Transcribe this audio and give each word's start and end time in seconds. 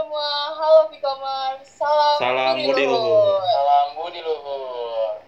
semua, 0.00 0.56
halo 0.56 0.88
Vicomers, 0.88 1.68
salam, 1.76 2.16
Salam 2.16 2.56
budi 2.56 2.88
luhur. 2.88 3.36
Salam 3.44 3.88
budi 4.00 4.20
luhur. 4.24 5.20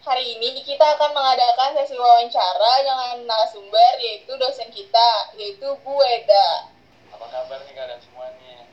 Hari 0.00 0.24
ini 0.40 0.64
kita 0.64 0.96
akan 0.96 1.12
mengadakan 1.12 1.76
sesi 1.76 1.92
wawancara 2.00 2.72
dengan 2.80 3.28
narasumber 3.28 4.00
yaitu 4.00 4.32
dosen 4.40 4.72
kita, 4.72 5.36
yaitu 5.36 5.68
Bu 5.84 6.00
Eda. 6.00 6.72
Apa 7.12 7.28
kabar 7.28 7.60
nih 7.68 7.76
kalian 7.76 8.00
semua 8.00 8.32
nih? 8.40 8.64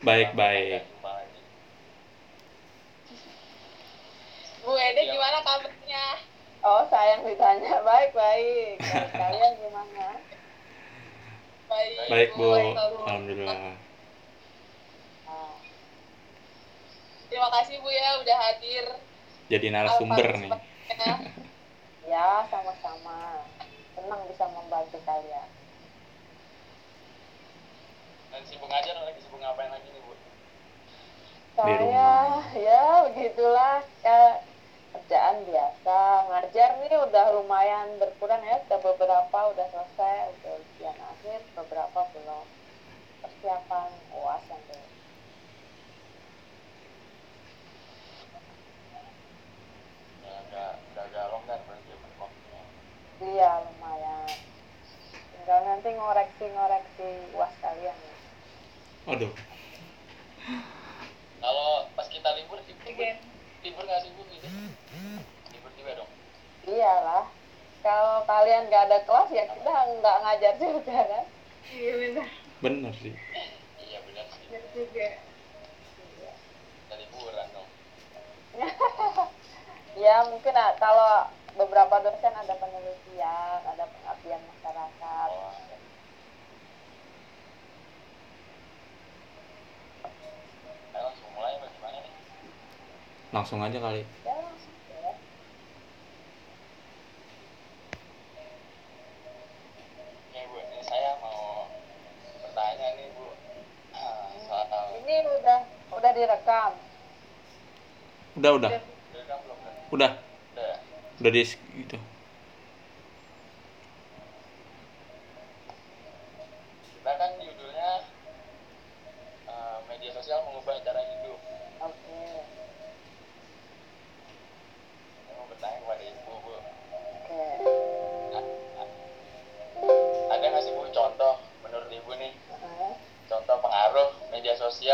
Baik-baik. 0.00 0.80
Bu 4.64 4.72
Eda 4.72 5.00
gimana 5.04 5.38
kabarnya? 5.44 6.04
Oh, 6.64 6.80
saya 6.88 7.20
yang 7.20 7.28
ditanya. 7.28 7.84
Baik-baik. 7.84 8.80
Baik, 8.80 9.12
Kalian 9.12 9.52
gimana? 9.60 10.16
Baik, 11.66 11.98
Baik, 12.06 12.30
Bu. 12.38 12.46
Alhamdulillah. 13.06 13.74
Ah, 15.26 15.54
Terima 17.26 17.48
kasih 17.50 17.82
Bu 17.82 17.90
ya 17.90 18.22
udah 18.22 18.36
hadir. 18.38 18.86
Jadi 19.50 19.66
narasumber 19.74 20.26
nih. 20.38 20.50
Ya, 22.06 22.46
sama-sama. 22.46 23.42
Senang 23.98 24.20
bisa 24.30 24.44
membantu 24.46 24.98
kalian. 25.02 25.48
Dan 28.30 28.42
sibuk 28.46 28.70
ngajar 28.70 28.94
lagi 29.02 29.18
sibuk 29.26 29.42
ngapain 29.42 29.70
lagi 29.74 29.88
nih 29.90 30.02
bu? 30.06 30.14
Saya, 31.56 32.10
ya 32.54 32.84
begitulah. 33.10 33.82
Ya, 34.06 34.18
kerjaan 34.96 35.44
biasa. 35.44 35.98
Ngajar 36.32 36.70
nih 36.80 36.96
udah 36.96 37.26
lumayan 37.36 38.00
berkurang 38.00 38.40
ya. 38.40 38.56
Sudah 38.64 38.80
beberapa 38.80 39.38
udah 39.52 39.66
selesai. 39.68 40.32
Udah 40.40 40.52
ujian 40.56 40.96
akhir. 40.96 41.44
Beberapa 41.52 42.00
belum. 42.16 42.46
Persiapan 43.20 43.88
UAS 44.16 44.44
yang 44.48 44.62
belum. 44.64 44.88
Ya 50.24 50.32
agak 50.40 50.70
udah 50.80 51.04
agak 51.04 51.24
longgar 51.28 51.58
berarti 51.68 51.92
ya 51.92 51.96
waktunya. 52.16 52.62
Iya, 53.20 53.50
lumayan. 53.68 54.28
Tinggal 55.36 55.60
nanti 55.68 55.88
ngoreksi-ngoreksi 55.92 57.08
UAS 57.36 57.54
kalian 57.60 57.96
ya. 58.00 58.16
Aduh, 59.06 59.32
Kalau 61.36 61.86
pas 61.94 62.08
kita 62.10 62.26
libur 62.34 62.58
Again. 62.86 63.35
Libur 63.66 63.82
nggak 63.82 64.00
sih 64.06 64.10
bu 64.14 64.22
gitu? 64.30 64.46
Libur 65.50 65.70
juga 65.74 65.92
dong. 65.98 66.10
Iyalah. 66.70 67.24
Kalau 67.82 68.16
kalian 68.26 68.70
nggak 68.70 68.84
ada 68.86 68.98
kelas 69.02 69.28
ya 69.34 69.44
kita 69.50 69.70
nggak 69.98 70.16
ngajar 70.22 70.54
juga 70.62 70.98
kan. 71.02 71.26
Iya 71.74 71.92
benar. 71.98 72.28
bener 72.62 72.92
sih. 73.02 73.14
Iya 73.82 73.98
benar 74.06 74.26
sih. 74.30 74.46
Benar 74.46 74.62
juga. 74.70 75.08
Kita 76.78 76.94
liburan 76.94 77.46
dong. 77.50 77.70
Ya 79.96 80.28
mungkin 80.28 80.52
ah, 80.52 80.76
kalau 80.76 81.32
beberapa 81.56 82.04
dosen 82.04 82.28
ada 82.36 82.52
penelitian, 82.60 83.58
ada 83.64 83.88
pengabdian 83.88 84.44
masyarakat. 84.44 85.28
Oh, 85.32 85.56
Ayo 90.92 91.00
langsung 91.00 91.32
mulai 91.32 91.56
apa 91.56 91.66
gimana 91.72 91.96
nih? 92.04 92.12
Langsung 93.34 93.58
aja 93.58 93.78
kali. 93.82 94.02
Ya 94.22 94.34
langsung 94.38 94.74
ya. 94.90 95.10
Oke 100.30 100.40
bu, 100.46 100.56
ini 100.62 100.78
saya 100.86 101.18
mau 101.18 101.66
bertanya 102.42 102.88
nih 102.94 103.08
bu 103.18 103.26
Ah, 103.90 104.30
soal 104.46 105.02
Ini 105.02 105.14
udah 105.26 105.60
udah 105.96 106.10
direkam. 106.14 106.72
Udah, 108.36 108.50
udah. 108.54 108.70
Udah 108.70 109.36
belum? 109.42 109.56
Udah. 109.90 110.10
Udah? 110.54 110.74
Udah 111.18 111.30
di 111.32 111.42
gitu. 111.82 111.98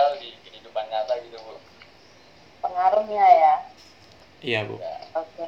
Sosial 0.03 0.19
di 0.19 0.35
kehidupan 0.43 0.85
nyata 0.91 1.15
gitu 1.23 1.39
bu? 1.39 1.55
Pengaruhnya 2.63 3.27
ya. 3.27 3.55
Iya, 4.43 4.61
Bu. 4.67 4.75
Ya, 4.83 4.97
Oke. 5.15 5.47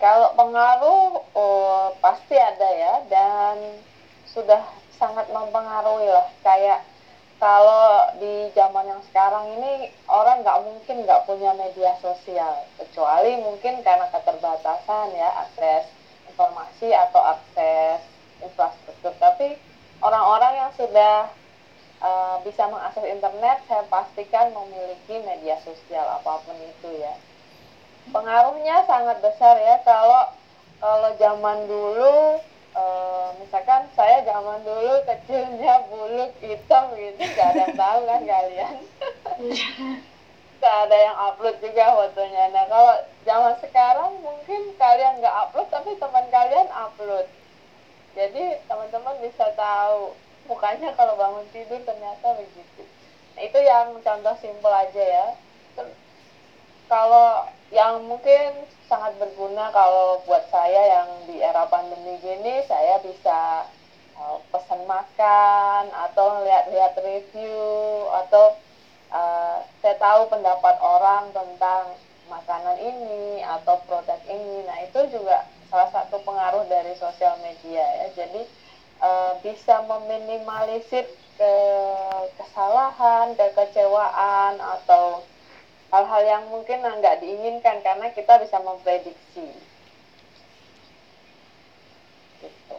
Kalau 0.00 0.32
pengaruh 0.36 1.20
oh, 1.36 1.96
pasti 2.00 2.36
ada 2.36 2.68
ya 2.72 2.94
dan 3.08 3.56
sudah 4.28 4.64
sangat 4.96 5.28
mempengaruhi 5.28 6.08
lah 6.08 6.28
kayak 6.40 6.82
kalau 7.36 8.08
di 8.16 8.48
zaman 8.56 8.88
yang 8.88 9.02
sekarang 9.12 9.44
ini 9.60 9.92
orang 10.08 10.40
nggak 10.42 10.60
mungkin 10.64 10.96
nggak 11.04 11.24
punya 11.28 11.52
media 11.56 11.94
sosial 12.00 12.64
kecuali 12.80 13.36
mungkin 13.38 13.84
karena 13.84 14.08
keterbatasan 14.10 15.14
ya 15.14 15.46
akses 15.46 15.88
informasi 16.30 16.88
atau 16.94 17.20
akses 17.36 18.00
infrastruktur 18.42 19.12
tapi 19.22 19.56
orang-orang 20.02 20.52
yang 20.66 20.70
sudah 20.74 21.30
eh, 22.02 22.36
bisa 22.46 22.62
mengakses 22.72 23.04
internet 23.06 23.56
saya 23.68 23.84
pastikan 23.90 24.46
memiliki 24.54 25.20
media 25.22 25.56
sosial 25.62 26.06
apa 26.18 26.42
pun 26.44 26.56
itu 26.62 26.88
ya. 27.04 27.14
Pengaruhnya 28.14 28.84
sangat 28.90 29.18
besar 29.24 29.56
ya. 29.60 29.76
Kalau 29.84 30.22
kalau 30.80 31.10
zaman 31.18 31.58
dulu 31.68 32.14
eh, 32.76 33.28
misalkan 33.40 33.82
saya 33.96 34.22
zaman 34.24 34.60
dulu 34.64 34.92
kecilnya 35.08 35.86
buluk 35.90 36.32
hitam 36.42 36.84
gitu 36.96 37.22
nggak 37.32 37.48
ada 37.54 37.60
yang 37.68 37.76
tahu 37.76 38.00
kan 38.10 38.22
kalian? 38.26 38.76
Nggak 40.58 40.76
ada 40.88 40.96
yang 41.06 41.16
upload 41.28 41.56
juga 41.60 41.84
fotonya. 41.96 42.44
Nah 42.54 42.64
kalau 42.72 42.94
zaman 43.28 43.54
sekarang 43.60 44.10
mungkin 44.24 44.60
kalian 44.80 45.20
nggak 45.20 45.36
upload 45.42 45.68
tapi 45.70 45.90
teman 46.00 46.26
kalian 46.32 46.68
upload. 46.72 47.26
Jadi 48.16 48.44
teman-teman 48.68 49.16
bisa 49.24 49.46
tahu 49.58 50.16
mukanya 50.44 50.92
kalau 50.96 51.16
bangun 51.16 51.46
tidur 51.50 51.80
ternyata 51.82 52.36
begitu. 52.36 52.82
Nah, 53.34 53.42
itu 53.42 53.58
yang 53.58 53.98
contoh 53.98 54.34
simpel 54.38 54.72
aja 54.72 55.02
ya. 55.02 55.26
Kalau 56.84 57.48
yang 57.72 58.04
mungkin 58.06 58.68
sangat 58.86 59.16
berguna 59.16 59.72
kalau 59.72 60.20
buat 60.28 60.44
saya 60.52 61.00
yang 61.00 61.08
di 61.24 61.40
era 61.40 61.64
pandemi 61.66 62.20
gini 62.20 62.60
saya 62.68 63.00
bisa 63.00 63.66
uh, 64.20 64.38
pesan 64.52 64.84
makan 64.84 65.88
atau 65.90 66.44
lihat-lihat 66.44 66.92
review 67.00 67.64
atau 68.12 68.54
uh, 69.10 69.64
saya 69.80 69.96
tahu 69.96 70.28
pendapat 70.28 70.76
orang 70.84 71.32
tentang 71.32 71.96
makanan 72.28 72.76
ini 72.78 73.40
atau 73.42 73.80
produk 73.88 74.20
ini. 74.28 74.62
Nah 74.68 74.78
itu 74.84 75.00
juga 75.08 75.48
salah 75.72 75.90
satu 75.90 76.20
pengaruh 76.22 76.68
dari 76.68 76.92
sosial 77.00 77.40
media 77.40 77.82
ya. 78.04 78.06
Jadi 78.14 78.44
uh, 79.04 79.32
bisa 79.44 79.84
meminimalisir 79.84 81.04
ke 81.34 81.54
kesalahan 82.40 83.36
kekecewaan 83.36 84.56
atau 84.56 85.20
hal-hal 85.92 86.22
yang 86.24 86.44
mungkin 86.48 86.80
nggak 86.80 87.20
diinginkan 87.20 87.84
karena 87.84 88.08
kita 88.16 88.40
bisa 88.40 88.56
memprediksi. 88.64 89.46
Gitu. 92.40 92.76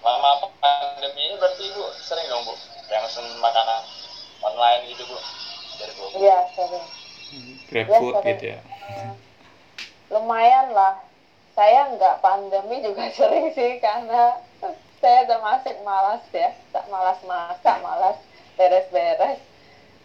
Lama 0.00 0.30
pandemi 0.60 1.20
ini 1.30 1.34
berarti 1.38 1.62
ibu 1.70 1.84
sering 2.02 2.26
dong 2.26 2.42
bu, 2.44 2.54
yang 2.90 3.02
pesen 3.06 3.26
makanan 3.38 3.80
online 4.42 4.82
gitu 4.92 5.06
bu 5.06 5.16
dari 5.78 5.92
bu. 5.94 6.04
Iya, 6.18 6.38
sering. 6.58 6.86
GrabFood 7.70 8.14
sering. 8.18 8.28
gitu 8.34 8.44
ya. 8.54 8.60
Eh, 8.90 9.10
lumayan 10.10 10.74
lah. 10.74 11.09
Saya 11.54 11.92
nggak 11.96 12.20
pandemi 12.22 12.82
juga 12.84 13.10
sering 13.16 13.50
sih 13.54 13.82
karena 13.82 14.38
saya 15.00 15.24
termasuk 15.24 15.74
malas 15.80 16.20
ya, 16.30 16.52
tak 16.76 16.84
malas 16.92 17.16
masak, 17.24 17.76
malas 17.80 18.16
beres-beres 18.60 19.40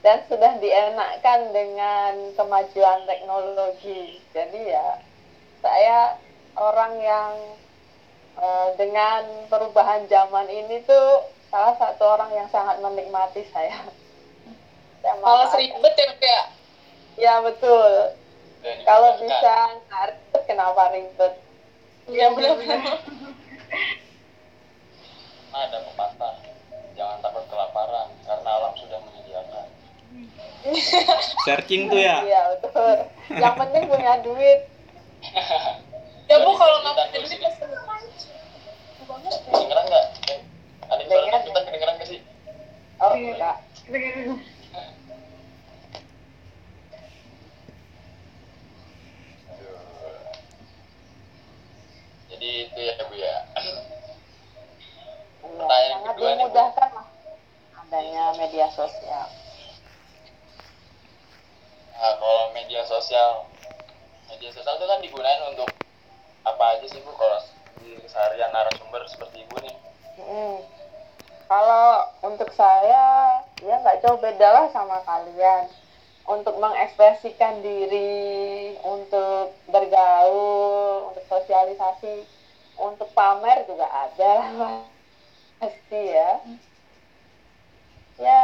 dan 0.06 0.22
sudah 0.30 0.56
dienakkan 0.62 1.50
dengan 1.50 2.14
kemajuan 2.38 3.10
teknologi. 3.10 4.22
Jadi 4.32 4.70
ya 4.70 5.02
saya 5.66 6.22
orang 6.56 6.94
yang 7.02 7.34
eh, 8.38 8.70
dengan 8.78 9.50
perubahan 9.50 10.06
zaman 10.06 10.46
ini 10.48 10.86
tuh 10.86 11.26
salah 11.50 11.74
satu 11.82 12.06
orang 12.06 12.32
yang 12.38 12.48
sangat 12.54 12.78
menikmati 12.80 13.44
saya. 13.50 13.82
saya 15.02 15.16
Malas 15.20 15.52
ribet 15.58 15.96
ya 15.98 16.08
Bu, 16.14 16.22
ya 16.22 16.42
kenapa 20.46 20.94
ribet 20.94 21.34
ya, 22.10 22.14
Iya 22.14 22.26
benar-benar 22.34 22.82
ada 25.56 25.78
pepatah 25.88 26.36
jangan 26.96 27.18
takut 27.24 27.46
kelaparan 27.48 28.08
karena 28.28 28.50
alam 28.50 28.74
sudah 28.76 29.00
menyediakan. 29.04 29.68
Searching 31.48 31.88
tuh 31.88 32.00
ya? 32.00 32.24
Iya 32.24 32.42
betul. 32.60 33.08
Yang 33.36 33.56
penting 33.60 33.84
punya 33.88 34.14
duit. 34.24 34.60
Ya 36.26 36.42
bu 36.42 36.58
kalau 36.58 36.82
nggak 36.82 37.06
punya 37.14 37.22
duit 37.22 37.38
kedengeran 39.46 39.86
nggak? 39.90 40.06
Eh, 40.34 40.40
ada 40.90 41.04
suara 41.06 41.28
kan? 41.30 41.42
kita 41.46 41.60
kedengeran 41.70 41.94
nggak 41.98 42.10
sih? 42.10 42.20
Oh 43.02 43.12
enggak. 43.14 43.56
Iya, 43.86 44.34
jadi 52.36 52.52
itu 52.68 52.80
ya 52.84 52.96
bu 53.08 53.16
ya 53.16 53.36
Iya, 55.46 55.62
Pertanyaan 55.62 56.00
sangat 56.04 56.16
kedua 56.20 56.32
nih, 56.36 56.48
lah 56.52 57.08
adanya 57.80 58.24
media 58.36 58.68
sosial 58.76 59.28
Nah, 61.96 62.12
kalau 62.20 62.52
media 62.52 62.84
sosial, 62.84 63.48
media 64.28 64.52
sosial 64.52 64.76
itu 64.76 64.84
kan 64.86 65.00
digunain 65.00 65.42
untuk 65.48 65.72
apa 66.44 66.76
aja 66.76 66.86
sih 66.92 67.00
bu? 67.00 67.16
Kalau 67.16 67.40
di 67.80 67.96
keseharian 68.04 68.52
narasumber 68.52 69.00
seperti 69.08 69.48
ibu 69.48 69.56
nih, 69.64 69.74
Mm. 70.20 70.60
Kalau 71.48 71.88
untuk 72.24 72.52
saya, 72.52 73.40
ya 73.64 73.76
nggak 73.80 74.04
jauh 74.04 74.20
beda 74.20 74.48
lah 74.50 74.66
sama 74.76 75.00
kalian. 75.08 75.72
Untuk 76.26 76.58
mengekspresikan 76.58 77.62
diri, 77.62 78.74
untuk 78.82 79.54
bergaul, 79.70 81.14
untuk 81.14 81.26
sosialisasi, 81.30 82.26
untuk 82.82 83.14
pamer 83.14 83.64
juga 83.70 83.86
ada 83.86 84.34
lah 84.58 84.76
pasti 85.62 86.02
ya. 86.02 86.42
Ya, 88.16 88.44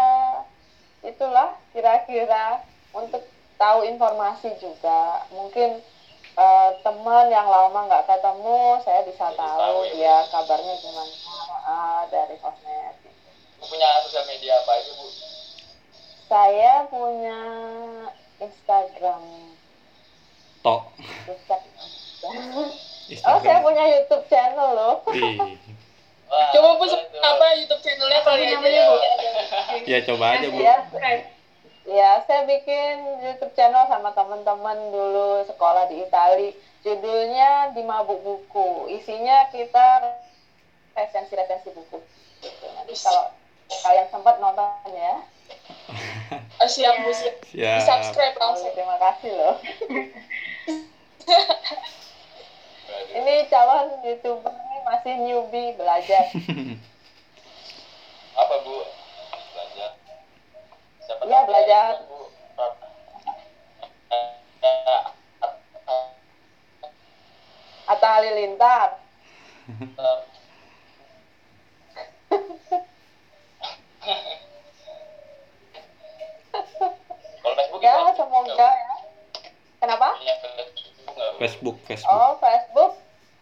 itulah 1.01 1.57
kira-kira 1.73 2.61
untuk 2.93 3.23
tahu 3.57 3.85
informasi 3.87 4.57
juga. 4.61 5.25
Mungkin 5.33 5.81
eh, 6.37 6.69
teman 6.85 7.25
yang 7.29 7.47
lama 7.47 7.87
nggak 7.87 8.07
ketemu, 8.07 8.81
saya 8.83 9.01
bisa 9.07 9.31
Jadi 9.31 9.39
tahu 9.39 9.77
ya, 9.85 9.91
dia 9.95 10.15
kabarnya 10.29 10.75
gimana 10.81 11.15
ah, 11.65 12.01
dari 12.09 12.35
sosmed. 12.41 12.95
Punya 13.61 13.89
sosial 14.03 14.25
media 14.27 14.57
apa 14.59 14.71
aja 14.75 14.91
bu? 14.97 15.30
Saya 16.31 16.87
punya 16.87 17.39
Instagram. 18.39 19.19
tok 20.63 20.95
Instagram. 21.27 21.89
Oh, 23.27 23.37
saya 23.43 23.59
punya 23.59 23.83
YouTube 23.91 24.23
channel 24.31 24.69
loh. 24.71 24.95
Wah, 26.31 26.47
Coba 26.55 26.69
tuh. 26.87 27.03
apa 27.19 27.45
YouTube 27.59 27.83
channelnya 27.83 28.23
kali 28.23 28.47
aja 28.47 28.55
Iya. 28.55 28.71
ya 28.71 28.83
bu. 28.87 28.95
ya 29.83 29.99
coba 30.07 30.25
aja 30.31 30.47
bu 30.47 30.59
Ya, 30.63 30.75
ya, 31.83 32.11
saya 32.23 32.47
bikin 32.47 33.19
YouTube 33.19 33.51
channel 33.51 33.83
sama 33.91 34.15
teman-teman 34.15 34.79
dulu 34.95 35.43
sekolah 35.43 35.91
di 35.91 35.99
Itali. 35.99 36.55
Judulnya 36.87 37.75
di 37.75 37.83
Mabuk 37.83 38.23
Buku. 38.23 38.87
Isinya 38.87 39.51
kita 39.51 40.15
resensi-resensi 40.95 41.75
buku. 41.75 41.99
Gitu. 42.39 42.65
Nanti 42.71 42.95
kalau 42.95 43.35
kalian 43.83 44.07
sempat 44.07 44.39
nonton 44.39 44.71
ya. 44.95 45.19
Ah, 46.55 46.65
Siap 46.65 46.95
bu 47.01 47.11
siap. 47.11 47.35
Di 47.43 47.81
subscribe 47.81 48.37
Oh, 48.37 48.41
langsung. 48.47 48.71
terima 48.71 48.95
kasih 48.97 49.31
loh. 49.33 49.55
Ini 53.11 53.43
calon 53.45 53.99
youtuber 54.01 54.51
ini 54.51 54.77
masih 54.81 55.13
newbie 55.19 55.75
belajar. 55.75 56.31
Apa 58.39 58.55
bu? 58.63 58.75
Belajar. 59.51 59.89
Siapa 61.01 61.21
Iya, 61.21 61.37
tahu 61.37 61.47
belajar. 61.47 61.85
ya, 61.91 62.07
Bu. 62.07 62.19
Atta 67.85 68.07
Halilintar. 68.13 68.89
eh, 69.69 70.19
Kalau 77.41 77.55
Facebook 77.57 78.30
Ya, 78.41 78.47
semoga 78.49 78.69
ya. 78.73 78.93
Kenapa? 79.81 80.07
Punya 80.17 80.35
Facebook? 81.37 81.77
Facebook 81.85 82.09
Oh, 82.09 82.37
Facebook. 82.41 82.93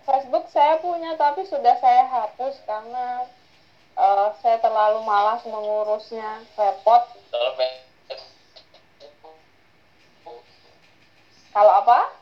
Facebook 0.04 0.46
saya 0.50 0.82
punya 0.82 1.14
tapi 1.16 1.46
sudah 1.46 1.76
saya 1.80 2.04
hapus 2.08 2.56
karena 2.68 3.30
eh, 3.96 4.28
saya 4.44 4.58
terlalu 4.60 5.06
malas 5.08 5.44
mengurusnya, 5.48 6.44
repot. 6.58 7.04
Kalau 11.50 11.74
apa? 11.84 12.20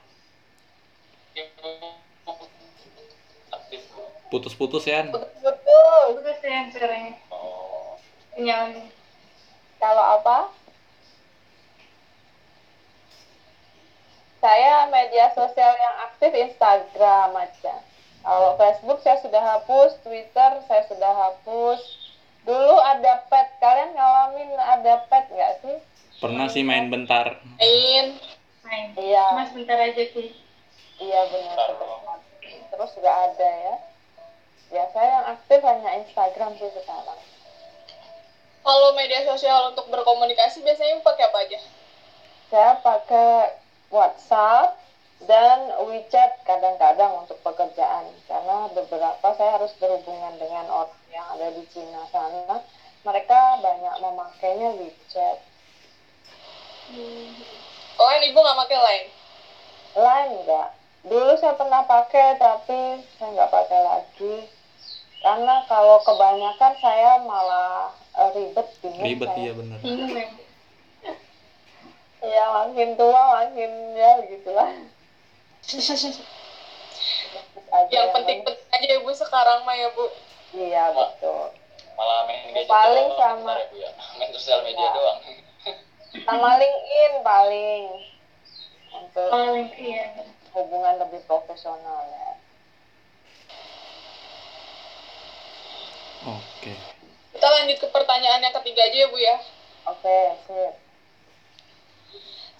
putus-putus 4.27 4.83
ya 4.83 5.07
Betul. 5.07 6.03
Terus 6.19 6.39
yang 6.43 6.67
sering 6.73 7.15
Oh. 7.31 7.95
Kalau 9.77 10.03
apa? 10.19 10.56
Saya 14.47 14.87
media 14.87 15.27
sosial 15.35 15.75
yang 15.75 15.95
aktif 16.07 16.31
Instagram 16.31 17.35
aja. 17.35 17.83
Kalau 18.23 18.55
Facebook 18.55 19.03
saya 19.03 19.19
sudah 19.19 19.43
hapus, 19.43 19.99
Twitter 20.07 20.63
saya 20.71 20.87
sudah 20.87 21.11
hapus. 21.11 21.83
Dulu 22.47 22.79
ada 22.79 23.27
pet, 23.27 23.59
kalian 23.59 23.91
ngalamin 23.91 24.55
ada 24.55 25.03
pet 25.11 25.27
nggak 25.35 25.53
sih? 25.67 25.77
pernah 26.23 26.47
sih 26.47 26.63
main 26.63 26.87
bentar 26.87 27.43
Main. 27.59 28.15
Main. 28.63 28.87
Iya, 28.95 29.35
Cuma 29.35 29.45
sebentar 29.51 29.77
aja 29.83 30.03
sih. 30.15 30.31
iya 31.03 31.27
benar. 31.27 31.67
Bentar. 31.75 32.19
Terus 32.71 32.91
nggak 33.03 33.17
ada 33.27 33.49
ya. 33.51 33.75
Ya 34.71 34.83
saya 34.95 35.07
yang 35.11 35.25
aktif 35.35 35.59
hanya 35.59 35.91
Instagram 36.07 36.55
sih 36.55 36.71
sekarang. 36.71 37.19
Kalau 38.63 38.95
media 38.95 39.27
sosial 39.27 39.75
untuk 39.75 39.91
berkomunikasi 39.91 40.63
biasanya 40.63 41.03
pakai 41.03 41.27
apa 41.27 41.37
aja? 41.43 41.59
Saya 42.47 42.71
pakai 42.79 43.66
WhatsApp 43.87 44.75
dan 45.25 45.73
WeChat 45.89 46.45
kadang-kadang 46.45 47.25
untuk 47.25 47.41
pekerjaan 47.41 48.05
karena 48.29 48.69
beberapa 48.69 49.27
saya 49.33 49.57
harus 49.57 49.73
berhubungan 49.81 50.37
dengan 50.37 50.69
orang 50.69 51.01
yang 51.09 51.25
ada 51.33 51.47
di 51.57 51.63
Cina 51.73 52.05
sana. 52.13 52.61
Mereka 53.01 53.39
banyak 53.63 53.95
memakainya 54.03 54.69
WeChat. 54.77 55.37
Line 57.97 58.23
ibu 58.29 58.37
nggak 58.37 58.59
pakai 58.67 58.77
line. 58.77 59.07
Line 59.97 60.31
enggak. 60.43 60.69
Dulu 61.07 61.33
saya 61.39 61.55
pernah 61.55 61.81
pakai 61.87 62.37
tapi 62.37 63.01
saya 63.17 63.29
nggak 63.33 63.51
pakai 63.51 63.79
lagi. 63.81 64.35
Karena 65.17 65.65
kalau 65.65 65.97
kebanyakan 66.05 66.73
saya 66.77 67.11
malah 67.25 67.89
eh, 68.21 68.29
ribet 68.37 68.67
bingung 68.85 69.01
ribet 69.01 69.29
saya. 69.33 69.41
iya 69.41 69.51
bener 69.57 69.77
Bingung 69.81 70.13
ya. 72.19 72.27
Iya 72.27 72.43
makin 72.51 72.89
tua 72.93 73.21
makin 73.35 73.71
ya 73.93 74.09
begitulah. 74.17 74.69
Aja 77.69 77.91
Yang 77.95 78.07
penting-penting 78.11 78.67
aja 78.71 78.87
ya 78.87 78.97
bu 78.97 79.11
sekarang 79.11 79.59
mah 79.61 79.75
ya 79.75 79.87
bu. 79.89 80.05
Iya 80.49 80.83
betul. 80.89 81.51
malah 81.93 82.21
main 82.23 82.53
gadget 82.53 82.69
Paling 82.69 83.09
doang 83.09 83.37
sama- 83.41 83.57
ya, 83.57 83.65
Bu, 83.65 83.75
ya. 83.75 83.89
main 84.17 84.29
sosial 84.31 84.61
media 84.61 84.79
Ya. 84.79 84.93
doang 84.93 85.17
Sama 86.19 86.49
LinkedIn 86.55 87.13
paling 87.19 87.83
untuk 88.93 89.27
Paling 89.27 89.65
iya. 89.75 90.05
hubungan 90.53 90.93
lebih 90.99 91.25
profesional 91.25 92.05
ya. 92.05 92.29
oke 96.27 96.73
Kita 97.33 97.47
lanjut 97.51 97.77
ke 97.77 97.87
pertanyaan 97.87 98.41
yang 98.41 98.55
ketiga 98.55 98.81
aja 98.83 98.97
ya 98.97 99.07
bu 99.07 99.17
ya. 99.17 99.35
Oke 99.87 100.17
sip. 100.45 100.73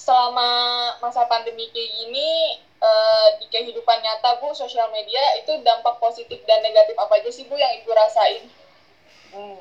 Selama 0.08 0.52
masa 1.04 1.28
pandemi 1.28 1.68
kayak 1.76 1.92
gini 2.00 2.30
eh, 2.80 3.28
di 3.44 3.46
kehidupan 3.52 4.00
nyata 4.00 4.40
bu 4.40 4.56
sosial 4.56 4.88
media 4.96 5.20
itu 5.36 5.52
dampak 5.68 6.00
positif 6.00 6.40
dan 6.48 6.64
negatif 6.64 6.96
apa 6.96 7.20
aja 7.20 7.28
sih 7.28 7.44
bu 7.44 7.60
yang 7.60 7.76
ibu 7.76 7.92
rasain? 7.92 8.48
Hmm. 9.36 9.60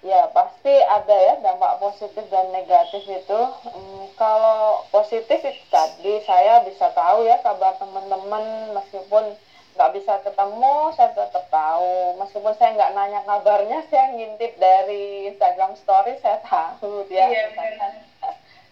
Ya 0.00 0.32
pasti 0.32 0.72
ada 0.80 1.12
ya 1.12 1.34
dampak 1.44 1.76
positif 1.76 2.24
dan 2.32 2.48
negatif 2.56 3.04
itu. 3.04 3.40
Hmm, 3.68 4.08
kalau 4.16 4.88
positif 4.88 5.44
itu 5.44 5.64
tadi 5.68 6.24
saya 6.24 6.64
bisa 6.64 6.88
tahu 6.96 7.28
ya 7.28 7.36
kabar 7.44 7.76
teman-teman 7.76 8.72
meskipun 8.80 9.36
nggak 9.76 9.92
bisa 9.92 10.24
ketemu 10.24 10.90
saya 10.96 11.12
tetap 11.12 11.44
tahu 11.52 12.16
meskipun 12.16 12.56
saya 12.56 12.74
nggak 12.74 12.92
nanya 12.96 13.20
kabarnya 13.28 13.84
saya 13.92 14.10
ngintip 14.16 14.56
dari 14.56 15.28
Instagram 15.30 15.76
Story 15.76 16.16
saya 16.18 16.40
tahu 16.40 17.04
dia 17.12 17.28
Iya, 17.28 17.52
misalkan. 17.52 18.07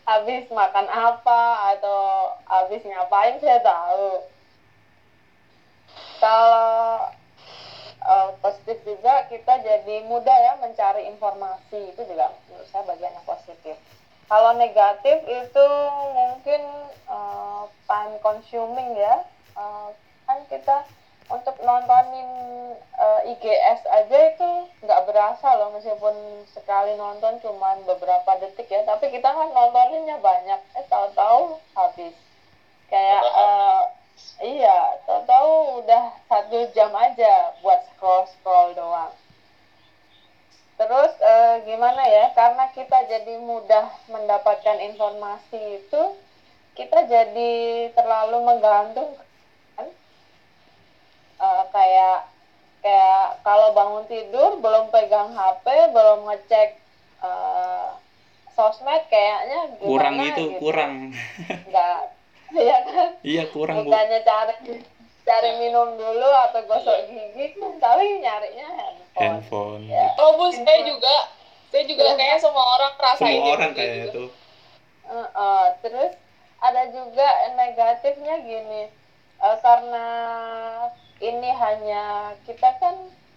Habis 0.06 0.46
makan 0.54 0.86
apa 0.86 1.74
atau 1.74 2.30
habis 2.46 2.80
ngapain 2.86 3.42
saya 3.42 3.58
tahu. 3.60 4.22
Kalau 6.22 7.10
eh, 8.00 8.30
positif 8.40 8.78
juga 8.86 9.26
kita 9.26 9.60
jadi 9.66 10.06
mudah 10.06 10.38
ya 10.38 10.52
mencari 10.62 11.10
informasi. 11.10 11.90
Itu 11.90 12.06
juga 12.06 12.30
menurut 12.46 12.66
saya 12.70 12.86
bagian 12.86 13.12
yang 13.18 13.26
positif. 13.26 13.76
Kalau 14.26 14.58
negatif 14.58 15.22
itu 15.22 15.66
mungkin 16.10 16.62
uh, 17.06 17.70
time 17.86 18.18
consuming 18.18 18.98
ya. 18.98 19.22
Uh, 19.54 19.94
kan 20.26 20.42
kita 20.50 20.82
untuk 21.26 21.58
nontonin 21.66 22.30
uh, 22.94 23.20
eh, 23.26 23.34
IGS 23.34 23.82
aja 23.90 24.18
itu 24.30 24.50
nggak 24.86 25.04
berasa 25.10 25.58
loh 25.58 25.74
meskipun 25.74 26.14
sekali 26.54 26.94
nonton 26.94 27.42
cuman 27.42 27.82
beberapa 27.82 28.38
detik 28.38 28.70
ya. 28.70 28.86
Tapi 28.86 29.10
kita 29.10 29.26
kan 29.26 29.50
nontoninnya 29.50 30.22
banyak. 30.22 30.60
Eh 30.78 30.86
tahu-tahu 30.86 31.58
habis. 31.74 32.14
Kayak 32.86 33.24
uh, 33.34 33.82
iya 34.38 35.02
tahu-tahu 35.02 35.82
udah 35.82 36.14
satu 36.30 36.70
jam 36.70 36.94
aja 36.94 37.58
buat 37.58 37.82
scroll 37.90 38.30
scroll 38.38 38.78
doang. 38.78 39.10
Terus 40.76 41.12
uh, 41.24 41.56
gimana 41.66 42.04
ya 42.06 42.30
karena 42.36 42.70
kita 42.70 43.08
jadi 43.10 43.40
mudah 43.42 43.90
mendapatkan 44.12 44.78
informasi 44.78 45.82
itu 45.82 46.02
kita 46.76 47.08
jadi 47.08 47.54
terlalu 47.96 48.44
menggantung 48.44 49.16
uh, 51.40 51.64
kayak 51.70 52.28
kayak 52.80 53.42
kalau 53.42 53.74
bangun 53.74 54.04
tidur 54.06 54.62
belum 54.62 54.92
pegang 54.94 55.34
HP 55.34 55.66
belum 55.90 56.28
ngecek 56.30 56.78
uh, 57.24 57.98
sosmed 58.54 59.02
kayaknya 59.12 59.74
gimana, 59.76 59.90
kurang 59.90 60.14
itu 60.22 60.44
gitu. 60.48 60.60
kurang 60.62 60.92
nggak 61.68 61.98
ya 62.70 62.78
kan 62.86 63.08
iya 63.26 63.44
kurang 63.50 63.84
bukannya 63.84 64.20
bu. 64.22 64.26
cari 64.26 64.54
cari 65.26 65.50
minum 65.58 65.98
dulu 65.98 66.28
atau 66.46 66.62
gosok 66.64 67.10
gigi 67.10 67.58
kan 67.58 67.74
tapi 67.82 68.22
nyarinya 68.22 68.68
handphone, 69.18 69.18
handphone. 69.18 69.82
Ya. 69.90 70.06
oh 70.22 70.30
bu 70.38 70.46
saya 70.54 70.80
juga 70.86 71.14
saya 71.74 71.82
juga 71.84 72.02
ya. 72.06 72.14
kayaknya 72.14 72.38
semua 72.38 72.64
orang 72.78 72.92
rasain 72.96 73.26
semua 73.34 73.46
orang 73.58 73.72
kayak 73.74 73.92
gitu. 73.92 74.06
itu 74.06 74.24
uh, 75.10 75.28
uh, 75.34 75.64
terus 75.82 76.12
ada 76.62 76.82
juga 76.88 77.28
negatifnya 77.58 78.34
gini 78.40 78.82
uh, 79.42 79.56
karena 79.60 80.06
ini 81.20 81.50
hanya 81.56 82.34
kita 82.44 82.76
kan 82.76 82.96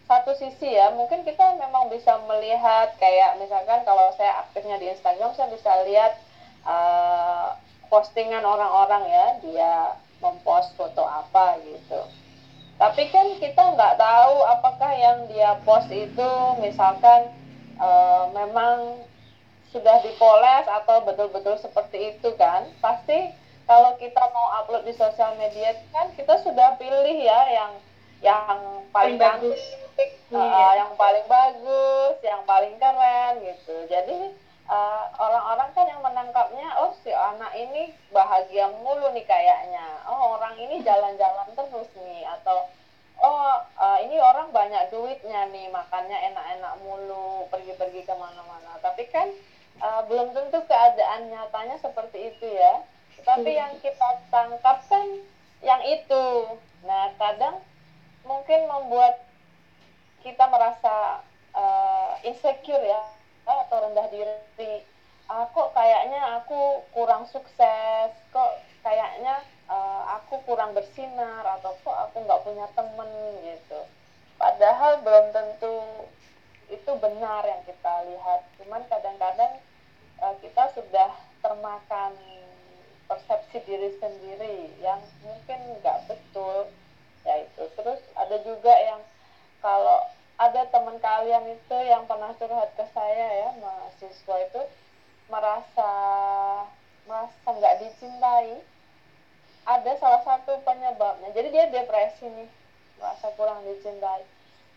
satu 0.10 0.34
sisi 0.36 0.74
ya 0.74 0.90
mungkin 0.98 1.22
kita 1.22 1.56
memang 1.62 1.88
bisa 1.94 2.18
melihat 2.26 2.98
kayak 2.98 3.38
misalkan 3.38 3.86
kalau 3.86 4.10
saya 4.18 4.42
aktifnya 4.42 4.82
di 4.82 4.90
Instagram 4.90 5.32
saya 5.38 5.54
bisa 5.54 5.72
lihat 5.86 6.18
uh, 6.66 7.54
postingan 7.94 8.42
orang-orang 8.42 9.06
ya 9.06 9.26
dia 9.46 9.74
mempost 10.20 10.74
foto 10.76 11.06
apa 11.06 11.62
gitu. 11.64 12.02
Tapi 12.80 13.12
kan 13.12 13.28
kita 13.44 13.76
nggak 13.76 14.00
tahu 14.00 14.36
apakah 14.48 14.92
yang 14.96 15.28
dia 15.28 15.60
post 15.68 15.92
itu 15.92 16.32
misalkan 16.64 17.28
uh, 17.76 18.32
memang 18.32 19.04
sudah 19.70 20.00
dipoles 20.02 20.66
atau 20.66 21.04
betul-betul 21.04 21.60
seperti 21.60 22.16
itu 22.16 22.30
kan. 22.40 22.66
Pasti 22.80 23.36
kalau 23.70 23.94
kita 24.02 24.24
mau 24.34 24.50
upload 24.58 24.82
di 24.82 24.98
sosial 24.98 25.38
media 25.38 25.78
kan 25.94 26.10
kita 26.18 26.42
sudah 26.42 26.74
pilih 26.82 27.22
ya 27.22 27.40
yang 27.54 27.72
yang 28.20 28.58
paling 28.90 29.22
bagus, 29.22 29.62
uh, 30.34 30.74
yang 30.74 30.92
paling 30.98 31.24
bagus, 31.30 32.18
yang 32.26 32.42
paling 32.50 32.76
keren 32.82 33.46
gitu. 33.46 33.86
Jadi 33.86 34.34
uh, 34.66 35.06
orang-orang 35.22 35.70
kan 35.72 35.86
yang 35.86 36.02
menangkapnya, 36.02 36.68
oh 36.84 36.98
si 37.06 37.14
anak 37.14 37.54
ini 37.56 37.94
bahagia 38.10 38.74
mulu 38.82 39.14
nih 39.14 39.24
kayaknya. 39.24 40.04
Oh 40.10 40.36
orang 40.36 40.58
ini 40.58 40.82
jalan-jalan 40.82 41.48
terus 41.54 41.88
nih 41.96 42.26
atau 42.42 42.68
oh 43.22 43.54
uh, 43.78 44.00
ini 44.02 44.18
orang 44.18 44.50
banyak 44.50 44.90
duitnya 44.92 45.46
nih 45.54 45.70
makannya 45.70 46.18
enak-enak 46.34 46.74
mulu 46.84 47.46
pergi-pergi 47.54 48.04
ke 48.04 48.16
mana-mana. 48.18 48.82
Tapi 48.82 49.06
kan 49.14 49.30
uh, 49.80 50.02
belum 50.10 50.34
tentu 50.34 50.60
keadaan 50.66 51.30
nyatanya 51.32 51.78
seperti 51.80 52.34
itu 52.34 52.50
ya 52.50 52.84
tapi 53.30 53.54
yang 53.54 53.78
kita 53.78 54.10
tangkap 54.34 54.82
kan 54.90 55.06
yang 55.62 55.82
itu. 55.86 56.58
Nah 56.82 57.14
kadang 57.22 57.62
mungkin 58.26 58.66
membuat 58.66 59.22
kita 60.26 60.50
merasa 60.50 61.22
uh, 61.54 62.18
insecure 62.26 62.82
ya 62.82 63.06
atau 63.46 63.86
rendah 63.86 64.10
diri. 64.10 64.82
Ah, 65.30 65.46
kok 65.54 65.78
kayaknya 65.78 66.42
aku 66.42 66.82
kurang 66.90 67.30
sukses? 67.30 68.10
Kok 68.34 68.52
kayaknya 68.82 69.46
uh, 69.70 70.18
aku 70.18 70.42
kurang 70.50 70.74
bersinar? 70.74 71.46
Atau 71.62 71.78
kok 71.86 71.94
aku 72.10 72.26
nggak 72.26 72.42
punya 72.42 72.66
temen 72.74 73.10
gitu. 73.46 73.86
Padahal 74.42 75.06
belum 75.06 75.30
tentu 75.30 76.10
itu 76.74 76.92
benar 76.98 77.46
yang 77.46 77.62
kita 77.62 77.94
lihat. 78.10 78.42
Cuman 78.58 78.82
kadang-kadang 78.90 79.62
uh, 80.18 80.34
kita 80.42 80.74
sudah 80.74 81.14
termakan 81.46 82.18
persepsi 83.10 83.58
diri 83.66 83.90
sendiri 83.98 84.70
yang 84.86 85.02
mungkin 85.26 85.60
nggak 85.82 86.06
betul 86.06 86.70
ya 87.26 87.42
itu. 87.42 87.64
Terus 87.74 88.00
ada 88.14 88.38
juga 88.46 88.74
yang 88.78 89.02
kalau 89.66 90.06
ada 90.40 90.62
teman 90.72 90.96
kalian 91.02 91.58
itu 91.58 91.78
yang 91.90 92.06
pernah 92.06 92.32
curhat 92.38 92.72
ke 92.78 92.86
saya 92.94 93.28
ya 93.44 93.50
mahasiswa 93.60 94.36
itu 94.46 94.62
merasa 95.28 95.92
merasa 97.10 97.48
nggak 97.50 97.78
dicintai 97.84 98.62
ada 99.66 99.92
salah 99.98 100.22
satu 100.24 100.62
penyebabnya. 100.64 101.34
Jadi 101.34 101.48
dia 101.50 101.66
depresi 101.68 102.30
nih 102.30 102.50
merasa 103.02 103.34
kurang 103.36 103.66
dicintai. 103.66 104.24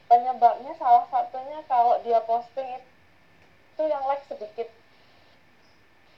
Penyebabnya 0.09 0.73
salah 0.77 1.05
satunya 1.09 1.65
kalau 1.69 2.01
dia 2.05 2.21
posting 2.25 2.81
itu 3.73 3.83
yang 3.89 4.05
like 4.05 4.25
sedikit 4.29 4.69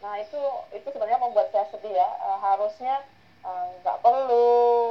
Nah 0.05 0.21
itu 0.21 0.41
itu 0.77 0.85
sebenarnya 0.93 1.25
membuat 1.25 1.49
saya 1.49 1.65
sedih 1.73 1.97
ya. 1.97 2.09
E, 2.21 2.29
harusnya 2.45 2.95
eh, 3.41 3.67
nggak 3.81 3.97
e, 3.97 4.03
perlu 4.05 4.49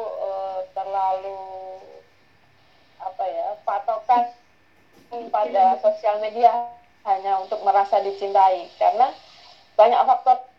e, 0.10 0.29
terlalu 0.74 1.41
apa 2.98 3.24
ya 3.29 3.48
patokan 3.62 4.34
pada 5.29 5.77
sosial 5.86 6.17
media 6.17 6.50
hanya 7.05 7.46
untuk 7.46 7.62
merasa 7.62 8.01
dicintai 8.01 8.65
karena 8.82 9.13
banyak 9.77 10.01
faktor 10.01 10.50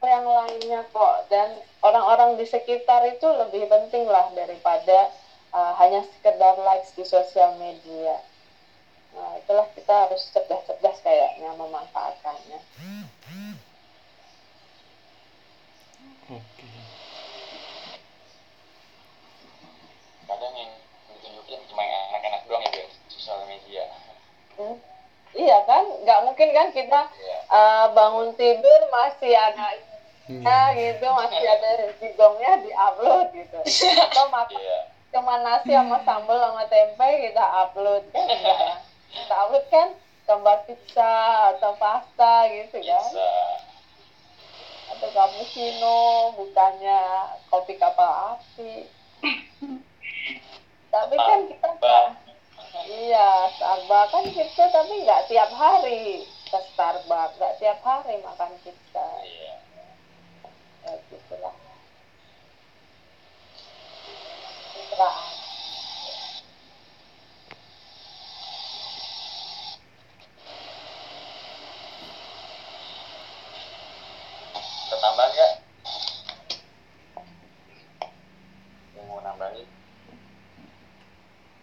yang 0.00 0.24
lainnya 0.24 0.80
kok 0.90 1.28
dan 1.28 1.60
orang-orang 1.84 2.40
di 2.40 2.48
sekitar 2.48 3.04
itu 3.04 3.28
lebih 3.28 3.68
penting 3.68 4.08
lah 4.08 4.32
daripada 4.32 5.12
uh, 5.52 5.76
hanya 5.76 6.00
sekedar 6.08 6.56
likes 6.56 6.96
di 6.96 7.04
sosial 7.04 7.60
media. 7.60 8.24
Nah, 9.12 9.36
itulah 9.42 9.68
kita 9.76 10.08
harus 10.08 10.24
cerdas-cerdas 10.32 11.04
kayaknya 11.04 11.52
memanfaatkannya. 11.52 12.58
Oke. 16.30 16.62
Kadang 20.30 20.54
yang 20.54 20.72
ditunjukin 21.10 21.58
cuma 21.66 21.82
anak-anak 21.82 22.46
doang 22.46 22.62
ya 22.62 22.70
guys, 22.70 22.94
sosial 23.10 23.42
media. 23.50 23.90
Hmm. 24.54 24.78
Iya 25.34 25.58
kan, 25.66 25.82
nggak 26.06 26.20
mungkin 26.30 26.48
kan 26.54 26.70
kita 26.70 27.00
yeah. 27.18 27.18
Iya. 27.18 27.38
uh, 27.50 27.86
bangun 27.98 28.30
tidur 28.38 28.80
masih 28.94 29.34
ada 29.34 29.74
hmm. 30.30 30.46
ya 30.46 30.62
gitu, 30.78 31.06
masih 31.10 31.44
ada 31.50 31.70
digongnya 31.98 32.52
di 32.62 32.70
upload 32.78 33.26
gitu. 33.34 33.58
Atau 33.98 34.30
makan 34.30 34.62
yeah. 34.62 34.86
cuma 35.10 35.42
nasi 35.42 35.74
sama 35.74 35.98
sambal 36.06 36.38
sama 36.38 36.62
tempe 36.70 37.26
kita 37.26 37.42
upload 37.42 38.06
kan. 38.14 38.26
Kita 39.10 39.34
upload 39.34 39.66
kan 39.66 39.88
gambar 40.30 40.62
pizza 40.70 41.14
atau 41.58 41.74
pasta 41.74 42.46
gitu 42.54 42.78
kan. 42.86 43.02
Pizza 43.02 43.30
atau 44.90 45.08
cappuccino 45.14 45.98
bukannya 46.34 47.00
kopi 47.46 47.78
kapal 47.78 48.36
api. 48.36 48.90
Tapi 50.90 51.14
kan 51.14 51.40
kita 51.46 51.68
nggak 51.78 52.06
iya 52.90 53.50
Starbucks 53.54 54.10
kan 54.10 54.24
kita 54.30 54.64
tapi 54.70 54.94
nggak 55.06 55.26
tiap 55.30 55.50
hari 55.54 56.26
ke 56.50 56.58
Starbucks 56.74 57.38
nggak 57.38 57.56
tiap 57.62 57.78
hari 57.86 58.18
makan 58.22 58.50
pizza. 58.66 59.06
Iya. 59.22 59.54
ya 60.82 60.92
gitulah. 61.06 61.54
tambahan 75.00 75.32
nggak 75.32 75.52
yang 78.96 79.04
mau 79.08 79.20
nambahin 79.24 79.68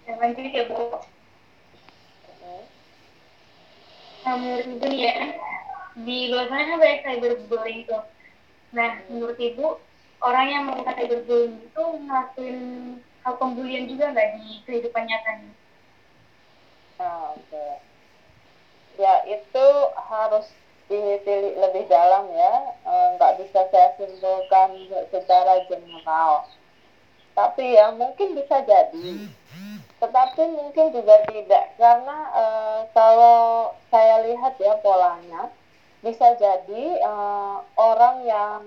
yang 0.09 0.17
lanjut 0.17 0.45
ya 0.49 0.63
bu 0.65 0.77
nah 4.27 4.33
menurut 4.35 4.65
ibu 4.67 4.85
nih 4.89 5.01
ya 5.05 5.15
di 5.97 6.17
luar 6.33 6.45
sana 6.49 6.65
kan 6.65 6.77
banyak 6.81 6.99
cyberbullying 7.05 7.81
tuh 7.85 8.03
nah 8.73 8.99
menurut 9.07 9.37
ibu 9.37 9.77
orang 10.25 10.45
cyberbullying 11.07 11.55
itu 11.63 11.83
ngelakuin 12.03 12.59
hal 13.23 13.33
pembulian 13.39 13.87
juga 13.87 14.11
nggak 14.11 14.29
di 14.35 14.59
kehidupan 14.67 15.07
nyatanya 15.07 15.51
oh, 16.99 17.39
okay. 17.39 17.79
ya 18.99 19.23
itu 19.31 19.67
harus 19.95 20.51
diteliti 20.87 21.59
lebih 21.59 21.83
dalam 21.91 22.27
secara 25.11 25.67
general. 25.67 26.47
Tapi 27.35 27.77
ya 27.77 27.93
mungkin 27.93 28.33
bisa 28.33 28.63
jadi. 28.65 29.29
Tetapi 29.97 30.43
mungkin 30.53 30.93
juga 30.93 31.25
tidak 31.29 31.65
karena 31.77 32.17
uh, 32.33 32.79
kalau 32.93 33.73
saya 33.89 34.25
lihat 34.25 34.57
ya 34.61 34.77
polanya 34.81 35.49
bisa 36.05 36.37
jadi 36.37 37.01
uh, 37.01 37.65
orang 37.77 38.15
yang 38.25 38.61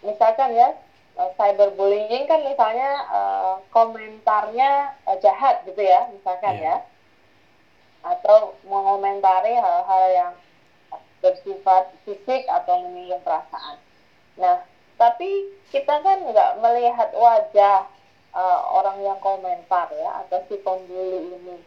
misalkan 0.00 0.56
ya 0.56 0.72
uh, 1.18 1.30
cyberbullying 1.34 2.24
kan 2.30 2.40
misalnya 2.46 2.90
uh, 3.10 3.54
komentarnya 3.74 4.94
uh, 5.04 5.18
jahat 5.18 5.66
gitu 5.66 5.82
ya 5.82 6.06
misalkan 6.14 6.56
yeah. 6.62 6.80
ya 6.80 6.86
atau 8.06 8.54
mengomentari 8.64 9.58
hal-hal 9.58 10.04
yang 10.14 10.32
bersifat 11.18 11.90
fisik 12.06 12.46
atau 12.46 12.86
menyinggung 12.86 13.22
perasaan. 13.26 13.76
Nah, 14.38 14.62
tapi 14.94 15.50
kita 15.74 15.98
kan 16.00 16.22
nggak 16.22 16.62
melihat 16.62 17.10
wajah 17.10 17.90
uh, 18.34 18.60
orang 18.70 19.02
yang 19.02 19.18
komentar 19.18 19.90
ya 19.90 20.22
atau 20.24 20.38
si 20.46 20.56
pembuli 20.62 21.34
ini. 21.34 21.58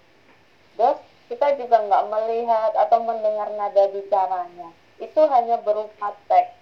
Terus 0.79 0.99
kita 1.27 1.59
juga 1.59 1.83
nggak 1.83 2.07
melihat 2.11 2.71
atau 2.79 3.03
mendengar 3.03 3.51
nada 3.55 3.83
bicaranya. 3.91 4.71
Itu 5.03 5.21
hanya 5.27 5.59
berupa 5.59 6.15
teks. 6.31 6.60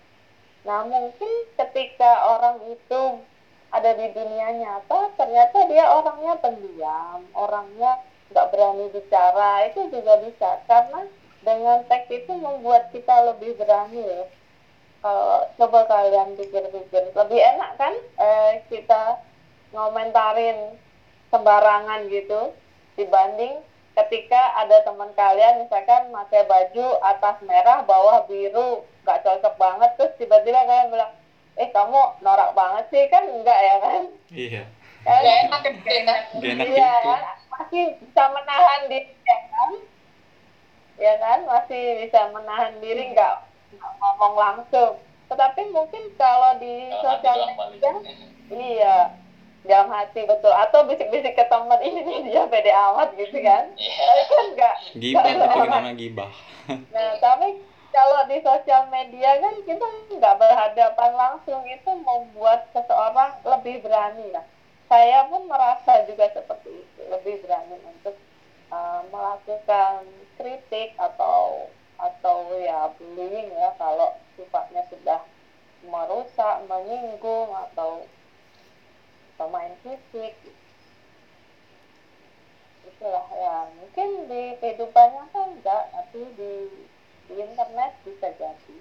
Nah, 0.70 0.86
mungkin 0.86 1.50
ketika 1.58 2.30
orang 2.30 2.62
itu 2.70 3.02
ada 3.74 3.90
di 3.98 4.06
dunia 4.14 4.54
nyata, 4.54 5.18
ternyata 5.18 5.66
dia 5.66 5.90
orangnya 5.90 6.38
pendiam, 6.38 7.26
orangnya 7.34 8.06
nggak 8.30 8.54
berani 8.54 8.86
bicara. 8.94 9.66
Itu 9.66 9.90
juga 9.90 10.22
bisa 10.22 10.62
karena 10.70 11.10
dengan 11.42 11.82
teks 11.90 12.14
itu 12.14 12.34
membuat 12.38 12.94
kita 12.94 13.34
lebih 13.34 13.58
berani 13.58 13.98
ya. 13.98 14.30
Kalau 15.02 15.50
coba 15.58 15.90
kalian 15.90 16.38
pikir-pikir 16.38 17.18
lebih 17.18 17.40
enak 17.42 17.72
kan 17.82 17.94
eh, 18.22 18.62
kita 18.70 19.26
ngomentarin 19.74 20.78
sembarangan 21.34 22.14
gitu 22.14 22.54
dibanding 22.94 23.58
ketika 24.00 24.41
ada 24.56 24.79
teman 24.88 25.12
kalian 25.12 25.68
misalkan 25.68 26.08
pakai 26.08 26.48
baju 26.48 26.88
atas 27.03 27.36
merah 27.44 27.84
bawah 27.84 28.24
biru 28.32 28.88
nggak 29.03 29.22
cocok 29.27 29.56
banget 29.60 29.91
terus 30.00 30.15
tiba-tiba 30.15 30.63
kalian 30.63 30.94
bilang 30.94 31.12
eh 31.60 31.70
kamu 31.75 32.01
norak 32.24 32.56
banget 32.56 32.86
sih 32.88 33.03
kan 33.12 33.27
enggak 33.27 33.60
ya 33.60 33.75
kan? 33.84 34.01
Iya. 34.32 34.63
Kan? 35.03 35.20
gak 35.24 35.38
enak 35.48 35.60
kan 35.60 35.74
gak 35.84 35.96
enak. 36.03 36.20
Iya, 36.39 36.91
kan? 37.03 37.22
masih 37.51 37.84
bisa 38.00 38.24
menahan 38.32 38.82
diri 38.88 39.12
ya 39.27 39.38
kan? 39.51 39.72
Ya 40.96 41.13
kan? 41.20 41.39
Masih 41.44 41.84
bisa 42.00 42.20
menahan 42.32 42.74
diri 42.79 43.03
nggak 43.12 43.36
ngomong 43.75 44.36
langsung. 44.39 45.03
Tetapi 45.27 45.62
mungkin 45.75 46.03
kalau 46.15 46.56
di 46.63 46.88
sosial 47.03 47.38
media 47.51 47.91
iya 48.50 48.96
dalam 49.68 49.89
hati 49.92 50.24
betul. 50.24 50.51
Atau 50.51 50.88
bisik-bisik 50.88 51.36
ke 51.36 51.46
teman 51.48 51.80
ini 51.84 52.30
dia 52.30 52.48
pede 52.48 52.72
amat 52.72 53.16
gitu 53.16 53.38
kan. 53.44 53.74
Yeah. 53.75 54.24
kan 54.30 54.44
enggak 54.56 54.75
gibah 54.96 55.24
itu 55.25 55.46
nama 55.68 55.92
gibah? 55.96 56.32
Nah 56.70 57.10
tapi 57.20 57.60
kalau 57.89 58.22
di 58.30 58.38
sosial 58.46 58.88
media 58.94 59.42
kan 59.42 59.54
kita 59.66 59.86
nggak 60.13 60.38
berhadapan 60.38 61.12
langsung 61.18 61.62
itu 61.66 61.92
membuat 61.92 62.70
seseorang 62.72 63.34
lebih 63.42 63.82
berani 63.82 64.30
ya 64.30 64.44
saya 64.89 65.30
pun 65.30 65.46
merasa 65.46 66.01
juga 66.10 66.34
seperti 66.34 66.82
itu 66.82 67.01
lebih 67.13 67.46
berani 67.46 67.78
untuk 67.86 68.18
uh, 68.74 69.06
melakukan 69.13 70.01
kritik 70.38 70.98
atau 70.98 71.70
atau 72.01 72.50
ya 72.57 72.90
bullying 72.98 73.53
ya 73.53 73.70
kalau 73.77 74.18
sifatnya 74.33 74.81
sudah 74.90 75.22
merusak 75.86 76.66
menyinggung 76.66 77.53
atau 77.53 78.10
pemain 79.40 79.72
fisik. 79.80 80.36
Itulah 82.84 83.28
ya 83.32 83.72
mungkin 83.80 84.28
di 84.28 84.60
kehidupannya 84.60 85.24
kan 85.32 85.56
enggak 85.56 85.84
tapi 85.96 86.28
di 86.36 86.54
di 87.32 87.34
internet 87.40 87.96
bisa 88.04 88.28
jadi. 88.36 88.78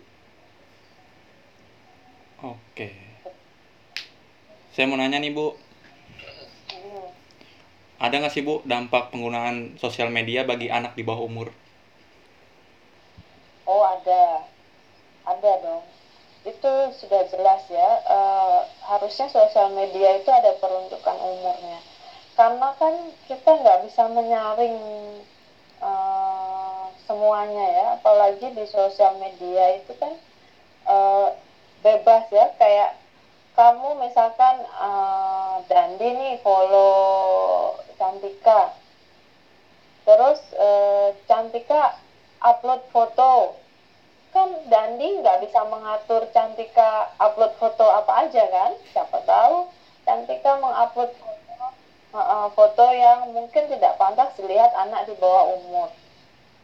Oke. 2.43 2.91
Saya 4.75 4.91
mau 4.91 4.99
nanya 4.99 5.23
nih 5.23 5.31
bu. 5.31 5.55
Ada 7.99 8.23
nggak 8.23 8.31
sih 8.31 8.47
Bu 8.47 8.63
dampak 8.63 9.11
penggunaan 9.11 9.75
sosial 9.75 10.07
media 10.07 10.47
bagi 10.47 10.71
anak 10.71 10.95
di 10.95 11.03
bawah 11.03 11.27
umur? 11.27 11.51
Oh 13.67 13.83
ada, 13.83 14.47
ada 15.27 15.53
dong. 15.59 15.83
Itu 16.49 16.73
sudah 16.97 17.23
jelas 17.29 17.63
ya. 17.69 17.91
E, 18.09 18.19
harusnya 18.89 19.29
sosial 19.29 19.73
media 19.77 20.17
itu 20.17 20.31
ada 20.33 20.57
peruntukan 20.57 21.17
umurnya. 21.21 21.81
Karena 22.33 22.73
kan 22.81 22.95
kita 23.29 23.51
nggak 23.61 23.85
bisa 23.85 24.09
menyaring 24.09 24.79
e, 25.81 25.91
semuanya 27.05 27.67
ya. 27.69 27.87
Apalagi 28.01 28.57
di 28.57 28.65
sosial 28.65 29.21
media 29.21 29.77
itu 29.77 29.93
kan 30.01 30.17
e, 30.89 30.97
bebas 31.85 32.25
ya. 32.33 32.57
Kayak 32.57 32.97
kamu 33.59 33.99
misalkan 33.99 34.63
uh, 34.79 35.59
Dandi 35.67 36.15
nih 36.15 36.35
follow 36.47 37.75
Cantika 37.99 38.71
terus 40.07 40.39
uh, 40.55 41.11
Cantika 41.27 41.99
upload 42.39 42.87
foto 42.95 43.59
kan 44.39 44.51
Dandi 44.71 45.19
nggak 45.19 45.43
bisa 45.43 45.67
mengatur 45.67 46.23
Cantika 46.31 47.11
upload 47.19 47.59
foto 47.59 47.83
apa 47.91 48.23
aja 48.23 48.47
kan? 48.47 48.71
Siapa 48.95 49.19
tahu 49.27 49.67
Cantika 50.07 50.63
mengupload 50.63 51.11
foto, 51.19 51.67
uh, 52.15 52.47
foto 52.55 52.87
yang 52.95 53.35
mungkin 53.35 53.67
tidak 53.67 53.99
pantas 53.99 54.31
dilihat 54.39 54.71
anak 54.79 55.11
di 55.11 55.19
bawah 55.19 55.59
umur. 55.59 55.91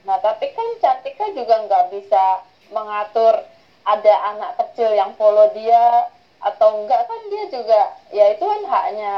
Nah 0.07 0.23
tapi 0.23 0.55
kan 0.55 0.69
Cantika 0.79 1.35
juga 1.35 1.67
nggak 1.67 1.85
bisa 1.91 2.47
mengatur 2.71 3.43
ada 3.83 4.15
anak 4.31 4.51
kecil 4.63 4.95
yang 4.95 5.11
follow 5.19 5.51
dia 5.51 6.15
atau 6.47 6.79
enggak 6.79 7.11
kan? 7.11 7.21
Dia 7.27 7.45
juga 7.51 7.81
ya 8.15 8.31
itu 8.31 8.45
kan 8.47 8.63
haknya 8.71 9.15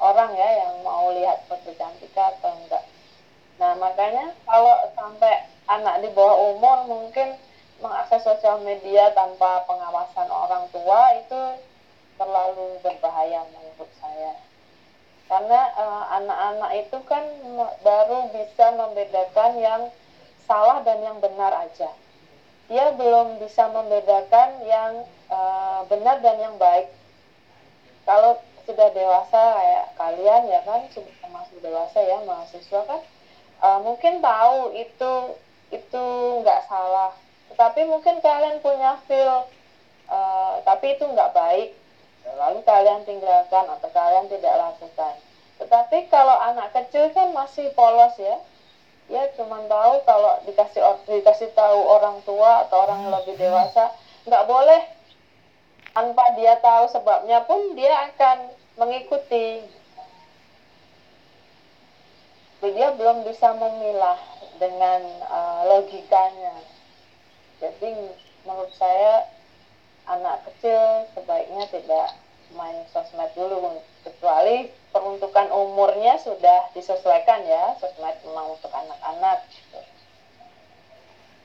orang 0.00 0.32
ya 0.32 0.48
yang 0.64 0.80
mau 0.80 1.12
lihat 1.12 1.44
foto 1.44 1.76
Cantika 1.76 2.32
atau 2.40 2.56
enggak 2.56 2.88
nah 3.58 3.74
makanya 3.74 4.38
kalau 4.46 4.86
sampai 4.94 5.50
anak 5.66 5.98
di 5.98 6.08
bawah 6.14 6.54
umur 6.54 6.86
mungkin 6.86 7.34
mengakses 7.78 8.26
sosial 8.26 8.58
media 8.66 9.14
tanpa 9.14 9.62
pengawasan 9.66 10.26
orang 10.26 10.66
tua 10.74 11.14
itu 11.18 11.40
terlalu 12.18 12.82
berbahaya 12.82 13.46
menurut 13.54 13.90
saya. 14.02 14.34
Karena 15.28 15.60
eh, 15.76 16.04
anak-anak 16.18 16.70
uh, 16.72 16.80
itu 16.82 16.98
kan 17.04 17.24
baru 17.84 18.32
bisa 18.32 18.74
membedakan 18.74 19.52
yang 19.60 19.82
salah 20.48 20.80
dan 20.82 21.04
yang 21.04 21.20
benar 21.20 21.52
aja. 21.52 21.92
Dia 22.68 22.92
belum 22.96 23.40
bisa 23.40 23.68
membedakan 23.72 24.64
yang 24.64 25.04
uh, 25.28 25.84
benar 25.88 26.20
dan 26.24 26.36
yang 26.40 26.56
baik. 26.56 26.88
Kalau 28.08 28.40
sudah 28.68 28.88
dewasa 28.92 29.40
kayak 29.56 29.84
kalian 29.96 30.42
ya 30.48 30.60
kan 30.64 30.84
sudah 30.92 31.12
dewasa 31.64 31.98
ya 32.04 32.20
mahasiswa 32.28 32.80
kan 32.84 33.00
uh, 33.64 33.80
mungkin 33.80 34.20
tahu 34.20 34.76
itu 34.76 35.12
itu 35.72 36.04
nggak 36.44 36.68
salah 36.68 37.16
tetapi 37.58 37.90
mungkin 37.90 38.22
kalian 38.22 38.62
punya 38.62 39.02
feel 39.10 39.42
uh, 40.06 40.62
tapi 40.62 40.94
itu 40.94 41.02
nggak 41.02 41.34
baik. 41.34 41.74
Lalu 42.38 42.62
kalian 42.62 43.02
tinggalkan 43.02 43.66
atau 43.66 43.90
kalian 43.90 44.30
tidak 44.30 44.54
lakukan. 44.54 45.18
Tetapi 45.58 46.06
kalau 46.06 46.38
anak 46.38 46.70
kecil 46.70 47.10
kan 47.10 47.34
masih 47.34 47.74
polos 47.74 48.14
ya. 48.14 48.38
Ya 49.10 49.26
cuma 49.34 49.58
tahu 49.66 50.06
kalau 50.06 50.38
dikasih 50.46 50.86
dikasih 51.10 51.50
tahu 51.58 51.82
orang 51.82 52.22
tua 52.22 52.62
atau 52.62 52.86
orang 52.86 53.10
yang 53.10 53.18
lebih 53.18 53.34
dewasa 53.34 53.90
nggak 54.22 54.46
boleh. 54.46 54.94
Tanpa 55.98 56.38
dia 56.38 56.62
tahu 56.62 56.86
sebabnya 56.94 57.42
pun 57.42 57.74
dia 57.74 58.06
akan 58.06 58.54
mengikuti. 58.78 59.66
Dia 62.62 62.94
belum 62.94 63.26
bisa 63.26 63.50
memilah 63.50 64.14
dengan 64.62 65.02
uh, 65.26 65.66
logikanya 65.74 66.77
jadi 67.58 68.14
menurut 68.46 68.72
saya 68.78 69.26
anak 70.08 70.46
kecil 70.48 71.04
sebaiknya 71.12 71.68
tidak 71.68 72.16
main 72.56 72.80
sosmed 72.94 73.28
dulu. 73.36 73.82
Kecuali 74.06 74.72
peruntukan 74.88 75.52
umurnya 75.52 76.16
sudah 76.22 76.72
disesuaikan 76.72 77.44
ya 77.44 77.76
sosmed 77.76 78.16
memang 78.24 78.56
untuk 78.56 78.72
anak-anak 78.72 79.44
gitu. 79.52 79.80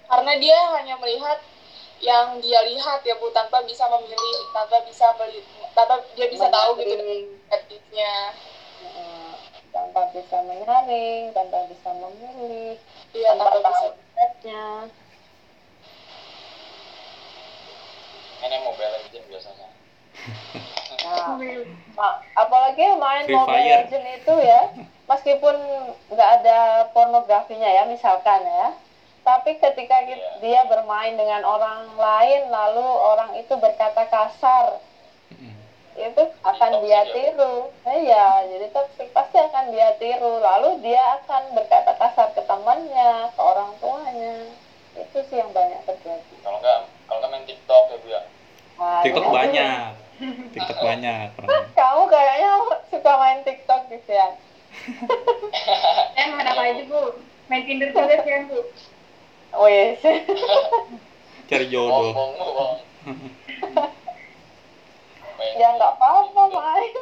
karena 0.03 0.33
dia 0.37 0.59
hanya 0.77 0.95
melihat 1.01 1.39
yang 2.03 2.39
dia 2.43 2.59
lihat 2.67 3.01
ya 3.03 3.15
bu 3.19 3.31
tanpa 3.31 3.63
bisa 3.63 3.87
memilih 3.87 4.37
tanpa 4.51 4.83
bisa 4.87 5.11
beli 5.15 5.41
tanpa 5.75 6.03
dia 6.15 6.27
bisa 6.27 6.47
tahu 6.51 6.75
gitu 6.79 6.95
etiknya 7.51 8.13
tanpa 9.73 10.11
bisa 10.11 10.37
menyaring 10.43 11.33
tanpa 11.33 11.65
bisa 11.67 11.89
memilih 11.97 12.75
iya, 13.15 13.29
tanpa, 13.33 13.59
tanpa 13.59 13.69
bisa 13.71 14.69
ini 18.43 18.57
mobile 18.61 18.91
legend 18.99 19.25
biasanya 19.27 19.67
Nah, 21.93 22.13
apalagi 22.33 22.85
main 22.95 23.25
Free 23.27 23.35
Mobile 23.35 23.59
Fire. 23.59 23.81
Legend 23.83 24.05
itu 24.13 24.33
ya, 24.39 24.61
meskipun 25.05 25.55
nggak 26.09 26.29
ada 26.39 26.59
pornografinya 26.95 27.67
ya 27.67 27.83
misalkan 27.85 28.39
ya, 28.39 28.71
tapi 29.21 29.57
ketika 29.57 29.99
Iya. 30.01 30.39
dia 30.39 30.61
bermain 30.63 31.13
dengan 31.13 31.43
orang 31.43 31.91
lain 31.93 32.47
lalu 32.47 32.85
orang 32.85 33.35
itu 33.35 33.51
berkata 33.57 34.07
kasar, 34.07 34.79
Mm. 35.33 35.53
itu 35.97 36.23
akan 36.41 36.71
dia 36.81 37.03
ya? 37.03 37.11
tiru. 37.11 37.55
Iya, 37.83 38.25
jadi 38.47 38.67
toxic 38.71 39.09
pasti 39.11 39.37
akan 39.37 39.71
dia 39.71 39.97
tiru. 39.97 40.39
Lalu 40.39 40.81
dia 40.81 41.19
akan 41.19 41.51
berkata 41.51 41.93
kasar 41.93 42.31
ke 42.31 42.41
temannya, 42.43 43.27
ke 43.29 43.41
orang 43.41 43.75
tuanya. 43.77 44.35
Itu 44.93 45.19
sih 45.23 45.37
yang 45.37 45.51
banyak 45.51 45.81
terjadi. 45.83 46.33
kalau 46.41 46.57
nggak 46.59 46.77
kalau 47.05 47.17
nggak 47.19 47.31
main 47.31 47.45
TikTok 47.45 47.83
ya 47.85 47.97
bu 47.97 48.07
ya 48.07 48.21
Nah, 48.73 49.01
TikTok 49.01 49.23
itu- 49.23 49.35
banyak 49.39 49.89
TikTok 50.49 50.77
banyak 50.79 51.27
Kamu 51.73 52.01
kayaknya 52.07 52.51
suka 52.87 53.11
main 53.15 53.39
TikTok 53.41 53.81
gitu 53.89 54.11
ya? 54.11 54.27
Eh, 56.13 56.25
main 56.29 56.45
apa 56.45 56.61
aja, 56.63 56.83
Bu? 56.83 57.01
Main 57.45 57.63
Tinder 57.63 57.89
juga 57.89 58.15
sih, 58.23 58.31
kan, 58.31 58.43
Bu? 58.47 58.59
Wes. 59.55 60.01
cari 61.43 61.65
bohong 61.65 61.69
jodoh 61.69 62.09
bohong 62.09 62.31
lu, 62.33 62.45
bohong 62.47 62.79
Main 65.33 65.53
ya 65.55 65.67
nggak 65.71 65.91
apa-apa 65.93 66.43
main. 66.49 66.93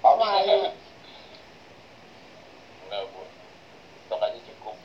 Kok 0.00 0.14
main? 0.16 0.70
Enggak, 2.84 3.02
Bu. 3.08 3.20
TikTok 3.96 4.20
aja 4.20 4.38
cukup. 4.44 4.76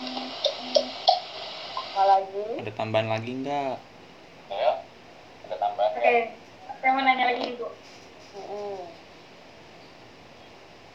Apa 0.00 0.08
lagi? 2.08 2.56
ada 2.56 2.72
tambahan 2.72 3.08
lagi 3.12 3.30
nggak 3.44 3.76
Ya, 4.48 4.72
ada 5.44 5.56
tambahan 5.60 5.92
Oke, 6.00 6.16
saya 6.80 6.90
mau 6.96 7.04
nanya 7.04 7.28
lagi 7.28 7.40
nih, 7.44 7.54
Bu. 7.60 7.68
Mm-mm. 8.32 8.80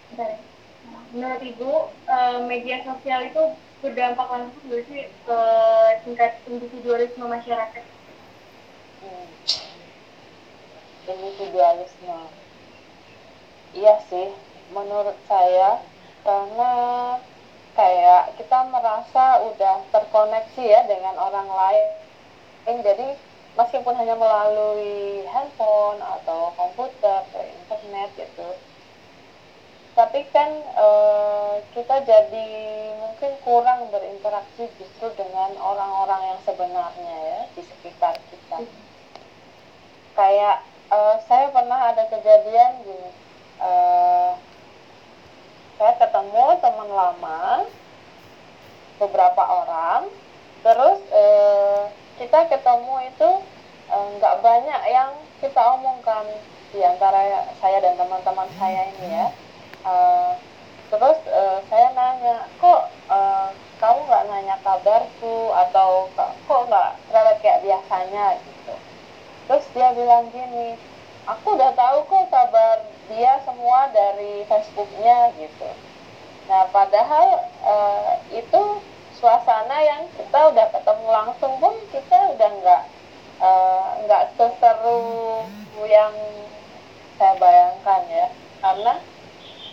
Bentar 0.09 0.27
ya. 0.33 0.39
Nah, 0.85 1.01
Menurut 1.13 1.41
Ibu, 1.45 1.71
eh, 2.09 2.37
media 2.49 2.81
sosial 2.81 3.29
itu 3.29 3.41
berdampak 3.85 4.27
langsung 4.33 4.65
nggak 4.65 4.83
sih 4.89 5.01
ke 5.21 5.39
tingkat 6.01 6.41
individualisme 6.49 7.25
masyarakat? 7.29 7.85
Hmm. 9.01 9.29
Individualisme. 11.05 12.17
Iya 13.77 13.93
sih, 14.09 14.27
menurut 14.73 15.21
saya 15.29 15.85
karena 16.25 16.71
kayak 17.75 18.33
kita 18.39 18.57
merasa 18.71 19.43
udah 19.45 19.83
terkoneksi 19.91 20.63
ya 20.63 20.81
dengan 20.87 21.15
orang 21.19 21.47
lain. 21.51 21.87
Jadi 22.65 23.07
meskipun 23.53 23.93
hanya 23.93 24.17
melalui 24.17 25.21
handphone 25.29 26.01
atau 26.01 26.49
komputer 26.57 27.21
atau 27.29 27.43
internet 27.45 28.09
gitu, 28.17 28.49
tapi 29.95 30.27
kan 30.35 30.51
eh, 30.59 31.53
kita 31.71 32.03
jadi 32.03 32.49
mungkin 32.99 33.31
kurang 33.47 33.87
berinteraksi 33.93 34.67
justru 34.75 35.07
dengan 35.15 35.55
orang-orang 35.55 36.35
yang 36.35 36.39
sebenarnya 36.43 37.15
ya 37.15 37.39
di 37.55 37.61
sekitar 37.63 38.19
kita 38.27 38.59
kayak 40.19 40.57
eh, 40.91 41.15
saya 41.31 41.47
pernah 41.55 41.95
ada 41.95 42.11
kejadian 42.11 42.83
gini 42.83 43.09
eh, 43.63 44.31
saya 45.75 45.93
ketemu 45.99 46.45
teman 46.63 46.89
lama 46.89 47.67
beberapa 48.99 49.43
orang. 49.43 50.07
Terus 50.63 50.99
eh, 51.11 51.81
kita 52.19 52.47
ketemu 52.47 52.93
itu 53.11 53.29
eh, 53.91 54.05
nggak 54.17 54.35
banyak 54.39 54.81
yang 54.89 55.11
kita 55.43 55.61
omongkan 55.75 56.25
di 56.71 56.79
antara 56.83 57.45
saya 57.59 57.77
dan 57.83 57.99
teman-teman 57.99 58.49
saya 58.55 58.81
ini 58.95 59.07
ya. 59.11 59.27
Eh, 59.85 60.31
terus 60.89 61.19
eh, 61.27 61.59
saya 61.67 61.87
nanya 61.91 62.47
kok 62.57 62.81
eh, 63.11 63.49
kamu 63.83 63.99
nggak 64.07 64.25
nanya 64.31 64.55
kabarku? 64.63 65.51
Atau 65.53 66.07
kok 66.47 66.61
nggak 66.71 66.89
cerewet 67.11 67.37
kayak 67.43 67.61
biasanya? 67.67 68.39
Gitu. 68.39 68.75
Terus 69.45 69.65
dia 69.75 69.91
bilang 69.91 70.31
gini 70.31 70.79
aku 71.25 71.57
udah 71.57 71.73
tahu 71.73 72.05
kok 72.05 72.29
kabar 72.29 72.85
dia 73.09 73.41
semua 73.45 73.89
dari 73.89 74.45
Facebooknya 74.45 75.33
gitu. 75.37 75.69
Nah 76.45 76.69
padahal 76.69 77.49
eh, 77.65 78.11
itu 78.45 78.61
suasana 79.17 79.77
yang 79.81 80.05
kita 80.13 80.53
udah 80.53 80.67
ketemu 80.69 81.07
langsung 81.09 81.53
pun 81.57 81.73
kita 81.89 82.37
udah 82.37 82.49
nggak 82.61 82.83
eh, 83.41 83.85
nggak 84.05 84.23
seseru 84.37 85.01
yang 85.89 86.13
saya 87.17 87.33
bayangkan 87.41 88.01
ya. 88.09 88.27
Karena 88.61 88.93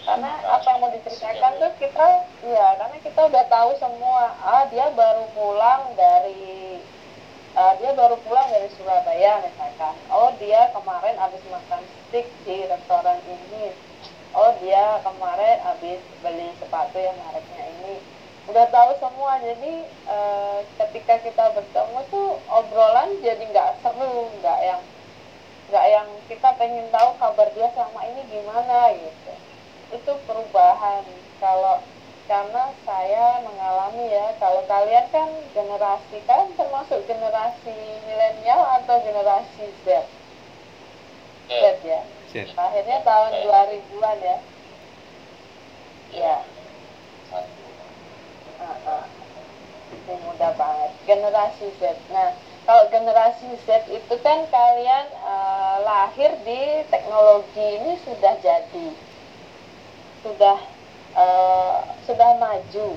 karena 0.03 0.31
apa 0.51 0.67
yang 0.67 0.81
mau 0.83 0.91
diceritakan 0.91 1.63
tuh 1.63 1.73
kita 1.79 2.07
iya 2.43 2.75
karena 2.81 2.97
kita 3.05 3.21
udah 3.29 3.45
tahu 3.53 3.71
semua. 3.77 4.33
Ah 4.41 4.65
dia 4.73 4.89
baru 4.97 5.29
pulang 5.37 5.93
dari 5.95 6.72
eh, 7.63 7.73
dia 7.79 7.91
baru 7.95 8.17
pulang 8.27 8.49
dari 8.51 8.67
Surabaya 8.75 9.39
misalkan. 9.47 9.95
Oh 10.11 10.35
dia 10.43 10.75
kemarin 10.75 11.15
habis 11.15 11.43
makan 11.47 11.83
steak 11.87 12.27
di 12.43 12.67
restoran 12.67 13.19
ini. 13.31 13.71
Oh 14.35 14.51
dia 14.59 14.99
kemarin 15.07 15.63
habis 15.63 16.01
beli 16.25 16.49
sepatu 16.59 16.99
yang 16.99 17.15
mereknya 17.15 17.65
ini. 17.79 17.97
Udah 18.51 18.67
tahu 18.75 18.99
semua. 18.99 19.39
Jadi 19.39 19.87
eh, 19.87 20.59
ketika 20.83 21.15
kita 21.23 21.45
bertemu 21.55 21.99
tuh 22.11 22.29
obrolan 22.51 23.11
jadi 23.23 23.43
nggak 23.47 23.71
seru 23.87 24.27
nggak 24.43 24.59
yang 24.67 24.83
nggak 25.71 25.87
yang 25.87 26.09
kita 26.27 26.49
pengen 26.59 26.87
tahu 26.91 27.15
kabar 27.23 27.49
dia 27.55 27.71
selama 27.71 28.01
ini 28.11 28.23
gimana 28.27 28.91
gitu. 28.99 29.33
Itu 29.95 30.13
perubahan. 30.27 31.07
Kalau 31.39 31.83
karena 32.29 32.71
saya 32.87 33.43
mengalami 33.43 34.07
ya 34.09 34.35
kalau 34.39 34.63
kalian 34.71 35.07
kan 35.11 35.29
generasi 35.53 36.23
kan 36.25 36.55
termasuk 36.55 37.03
generasi 37.07 37.75
milenial 38.07 38.63
atau 38.83 39.03
generasi 39.03 39.75
Z? 39.85 39.87
Z 41.49 41.53
Ya, 41.53 41.73
ya 41.83 42.01
Shit. 42.33 42.49
akhirnya 42.57 43.05
tahun 43.05 43.33
2000-an 43.45 44.19
ya? 44.23 44.39
Ya. 46.13 46.37
Satu. 47.29 47.65
uh, 48.61 48.79
uh. 48.89 49.05
Muda 50.09 50.49
banget. 50.57 50.91
Generasi 51.05 51.67
Z. 51.77 51.83
Nah 52.09 52.33
kalau 52.65 52.89
generasi 52.89 53.59
Z 53.67 53.91
itu 53.91 54.15
kan 54.23 54.49
kalian 54.49 55.07
eh, 55.13 55.77
lahir 55.85 56.31
di 56.47 56.87
teknologi 56.89 57.61
ini 57.83 58.01
sudah 58.01 58.39
jadi. 58.41 58.87
Sudah 60.23 60.72
eh, 61.17 61.77
sudah 62.07 62.31
maju 62.41 62.89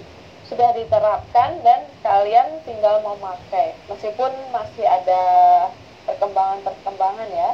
sudah 0.45 0.69
diterapkan 0.77 1.57
dan 1.65 1.89
kalian 2.05 2.61
tinggal 2.69 3.01
memakai. 3.01 3.73
Meskipun 3.89 4.29
masih 4.53 4.85
ada 4.85 5.21
perkembangan-perkembangan 6.05 7.29
ya. 7.33 7.51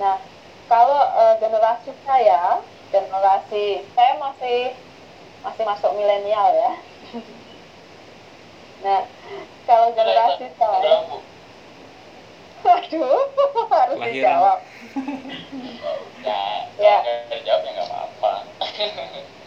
Nah 0.00 0.16
kalau 0.70 1.00
eh, 1.20 1.34
generasi 1.44 1.92
saya 2.06 2.64
generasi 2.90 3.84
saya 3.94 4.12
masih 4.16 4.58
masih 5.44 5.64
masuk 5.68 5.92
milenial 5.96 6.48
ya. 6.56 6.72
Nah 8.80 9.04
kalau 9.68 9.92
generasi 9.92 10.48
saya 10.56 11.04
waduh 12.64 13.20
harus 13.76 13.98
dijawab 14.08 14.58
Ya, 16.24 16.40
Ya. 16.80 16.96
kalau 17.04 17.28
nggak 17.28 17.38
dijawab 17.44 17.60
ya 17.64 17.70
nggak 17.76 17.88
apa-apa. 17.92 18.32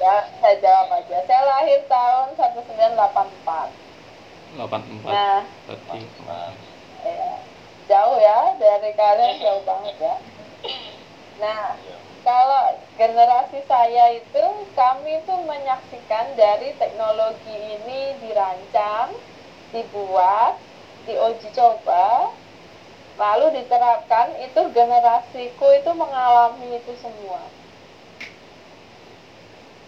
Ya 0.01 0.15
saya 0.41 0.55
jawab 0.61 0.89
aja. 0.93 1.17
Saya 1.25 1.41
lahir 1.47 1.79
tahun 1.89 2.27
1984 2.37 3.83
84 4.57 5.09
nah. 5.09 5.41
Berarti 5.65 5.99
ya, 7.03 7.31
jauh 7.89 8.17
ya 8.21 8.39
dari 8.61 8.91
kalian 8.93 9.35
jauh 9.41 9.63
banget 9.65 9.95
ya. 9.97 10.15
Nah 11.41 11.75
iya. 11.81 11.97
kalau 12.21 12.63
generasi 12.95 13.59
saya 13.65 14.13
itu 14.13 14.45
kami 14.77 15.25
itu 15.25 15.35
menyaksikan 15.43 16.37
dari 16.37 16.77
teknologi 16.77 17.57
ini 17.81 18.21
dirancang 18.21 19.17
dibuat 19.73 20.61
diuji 21.09 21.49
coba 21.51 22.31
lalu 23.17 23.61
diterapkan 23.61 24.33
itu 24.41 24.61
generasiku 24.73 25.67
itu 25.77 25.91
mengalami 25.93 26.79
itu 26.81 26.93
semua 26.97 27.41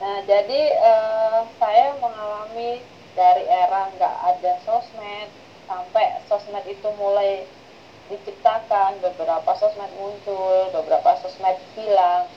nah 0.01 0.17
jadi 0.27 0.61
eh, 0.75 1.39
saya 1.59 1.95
mengalami 2.03 2.83
dari 3.15 3.43
era 3.47 3.89
nggak 3.95 4.15
ada 4.31 4.53
sosmed 4.67 5.29
sampai 5.65 6.05
sosmed 6.29 6.65
itu 6.67 6.87
mulai 6.99 7.47
diciptakan 8.09 9.01
beberapa 9.01 9.51
sosmed 9.57 9.89
muncul 9.97 10.69
beberapa 10.69 11.17
sosmed 11.21 11.57
hilang. 11.73 12.29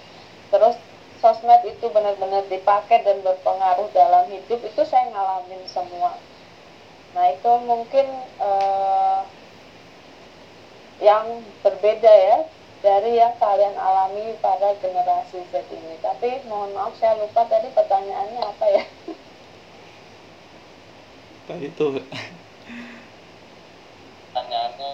Terus 0.48 0.76
sosmed 1.20 1.60
itu 1.68 1.86
benar-benar 1.92 2.48
dipakai 2.48 3.04
dan 3.04 3.20
berpengaruh 3.20 3.88
dalam 3.92 4.24
hidup 4.32 4.60
itu 4.64 4.82
saya 4.88 5.12
ngalamin 5.12 5.62
semua. 5.68 6.16
Nah 7.12 7.26
itu 7.36 7.50
mungkin 7.68 8.06
uh, 8.40 9.20
yang 10.98 11.44
berbeda 11.62 12.10
ya 12.10 12.38
dari 12.84 13.10
yang 13.20 13.34
kalian 13.42 13.74
alami 13.76 14.26
pada 14.44 14.68
generasi 14.82 15.38
Z 15.50 15.54
ini. 15.70 15.94
Tapi 16.06 16.28
mohon 16.50 16.70
maaf 16.76 16.94
saya 17.00 17.14
lupa 17.22 17.42
tadi 17.52 17.68
pertanyaannya 17.74 18.40
apa 18.42 18.66
ya? 18.76 18.84
Tadi 21.48 21.66
tuh 21.72 21.96
pertanyaannya 24.32 24.90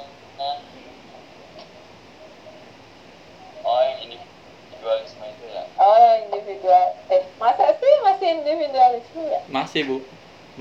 oh 3.65 3.81
yang 3.81 3.99
individualisme 4.05 5.25
itu 5.25 5.47
ya 5.49 5.65
Oh 5.75 5.99
individual. 6.23 6.87
Eh 7.11 7.23
masa 7.43 7.75
sih 7.75 7.95
masih 8.07 8.29
individualisme 8.41 9.23
ya? 9.27 9.41
masih 9.51 9.81
bu, 9.89 9.97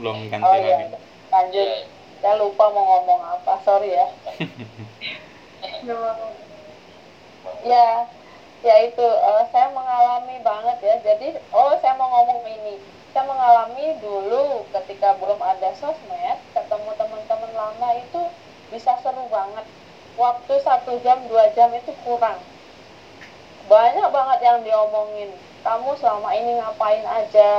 belum 0.02 0.28
ganti 0.34 0.44
Oh 0.44 0.52
lagi. 0.58 0.68
iya. 0.68 0.78
Lanjut. 1.30 1.68
Iya. 1.70 1.78
Saya 2.24 2.36
lupa 2.40 2.66
mau 2.74 2.84
ngomong 2.84 3.22
apa. 3.22 3.54
Sorry 3.62 3.94
ya. 3.94 4.08
Ya, 7.72 7.88
ya 8.68 8.76
itu 8.88 9.02
eh, 9.30 9.44
saya 9.52 9.68
mengalami 9.78 10.36
banget 10.50 10.78
ya. 10.88 10.96
Jadi, 11.08 11.28
oh 11.58 11.72
saya 11.82 11.94
mau 12.00 12.10
ngomong 12.14 12.42
ini. 12.56 12.76
Saya 13.12 13.24
mengalami 13.32 13.86
dulu 14.04 14.46
ketika 14.74 15.10
belum 15.22 15.40
ada 15.52 15.70
sosmed, 15.82 16.38
ketemu 16.56 16.90
teman-teman 17.00 17.52
lama 17.62 17.90
itu 18.04 18.22
bisa 18.72 18.92
seru 19.04 19.24
banget. 19.38 19.66
Waktu 20.24 20.54
satu 20.68 20.92
jam, 21.06 21.20
dua 21.30 21.46
jam 21.58 21.70
itu 21.80 21.92
kurang. 22.06 22.40
Banyak 23.72 24.08
banget 24.16 24.40
yang 24.48 24.60
diomongin. 24.66 25.32
Kamu 25.66 25.90
selama 26.02 26.30
ini 26.40 26.52
ngapain 26.60 27.04
aja? 27.08 27.52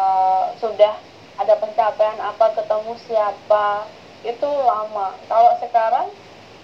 Eh, 0.00 0.44
sudah 0.60 0.94
ada 1.40 1.54
pencapaian 1.62 2.18
apa? 2.30 2.46
Ketemu 2.56 2.92
siapa? 3.06 3.66
Itu 4.30 4.46
lama. 4.70 5.08
Kalau 5.30 5.52
sekarang 5.62 6.08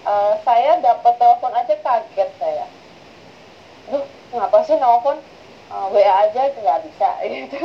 Eh, 0.01 0.33
saya 0.41 0.81
dapat 0.81 1.13
telepon 1.21 1.53
aja 1.53 1.75
kaget 1.77 2.29
saya. 2.41 2.65
Duh, 3.85 4.05
ngapa 4.33 4.57
sih 4.65 4.77
nelfon? 4.81 5.17
Eh, 5.71 5.85
WA 5.93 6.13
aja 6.25 6.41
nggak 6.57 6.79
bisa 6.89 7.09
gitu. 7.29 7.61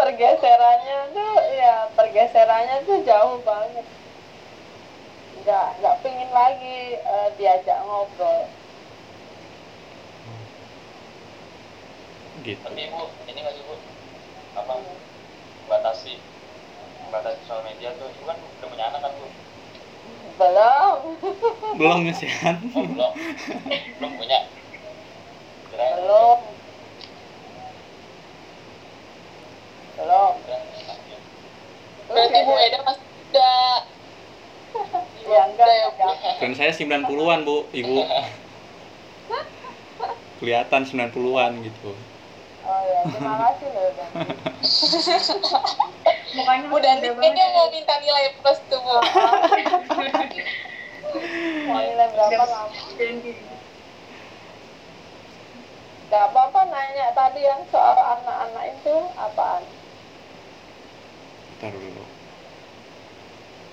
pergeserannya 0.00 0.98
tuh 1.12 1.34
ya 1.60 1.74
pergeserannya 1.92 2.76
tuh 2.88 2.98
jauh 3.04 3.36
banget. 3.44 3.84
Nggak 5.44 5.66
nggak 5.84 5.96
pingin 6.00 6.30
lagi 6.32 6.78
eh, 6.96 7.28
diajak 7.36 7.78
ngobrol. 7.84 8.48
Gitu. 12.40 12.56
tapi 12.64 12.88
bu 12.88 13.04
ini 13.28 13.38
nggak 13.44 13.52
sih 13.52 13.64
bu 13.68 13.76
apa 14.56 14.72
batasi 15.68 16.16
batasi 17.10 17.42
sosial 17.44 17.66
media 17.66 17.90
tuh 17.98 18.06
ibu 18.06 18.22
kan 18.24 18.38
udah 18.38 18.68
punya 18.70 18.84
anak 18.94 19.00
kan 19.02 19.12
bu 19.18 19.26
Belum. 20.40 20.96
Belum 21.76 22.00
ya 22.08 22.14
sih 22.16 22.30
oh 22.32 22.84
belum 22.86 23.12
belum 24.00 24.12
punya 24.16 24.38
kirain 25.68 25.94
Belum. 26.00 26.38
Belum. 30.00 30.32
Berarti 32.08 32.38
Bu 32.42 32.54
Eda 32.56 32.78
masih 32.88 33.04
muda. 33.04 33.52
Ya 35.30 35.40
enggak, 35.46 35.68
ya, 35.68 35.88
Bu. 35.94 36.08
Kan 36.40 36.52
saya 36.56 36.72
90-an 36.72 37.40
bu, 37.44 37.68
ibu. 37.70 38.02
Kelihatan 40.40 40.82
90-an 40.88 41.52
gitu. 41.62 41.92
Oh 42.64 42.80
ya, 42.82 43.00
terima 43.12 43.34
kasih 43.44 43.68
loh. 43.76 43.92
Mukanya 46.30 46.66
Bu 46.66 46.78
Danti 46.78 47.08
muda 47.10 47.20
kayaknya 47.20 47.44
mau 47.50 47.66
ya. 47.66 47.72
minta 47.74 47.94
nilai 47.98 48.30
plus 48.38 48.58
tuh 48.70 48.78
Bu. 48.78 48.96
Mau 51.66 51.78
nilai 51.86 52.06
berapa? 52.08 52.44
Danti. 52.94 53.32
Gak 56.06 56.24
apa-apa 56.26 56.60
nanya 56.66 57.06
tadi 57.12 57.40
yang 57.40 57.62
soal 57.70 57.94
anak-anak 57.94 58.64
itu 58.74 58.94
apaan? 59.16 59.62
Ntar 61.56 61.70
dulu. 61.70 62.04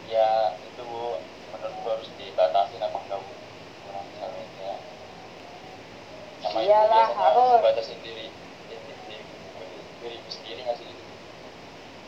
ya 0.08 0.30
itu 0.63 0.82
bu 0.82 1.20
menurutku 1.52 1.84
harus 1.84 2.08
dibatasi 2.15 2.80
apa 2.80 2.96
enggak 2.96 3.20
bu 3.20 3.32
orang 3.86 4.06
sosial 4.08 4.32
media 4.32 4.74
sama 6.39 6.60
Iyalah, 6.63 7.08
harus. 7.12 7.60
batasin 7.60 8.00
diri 8.00 8.32
diri, 8.63 8.80
diri, 9.04 9.20
diri 10.00 10.17
sendiri 10.32 10.63
nggak 10.63 10.80
sih 10.80 10.88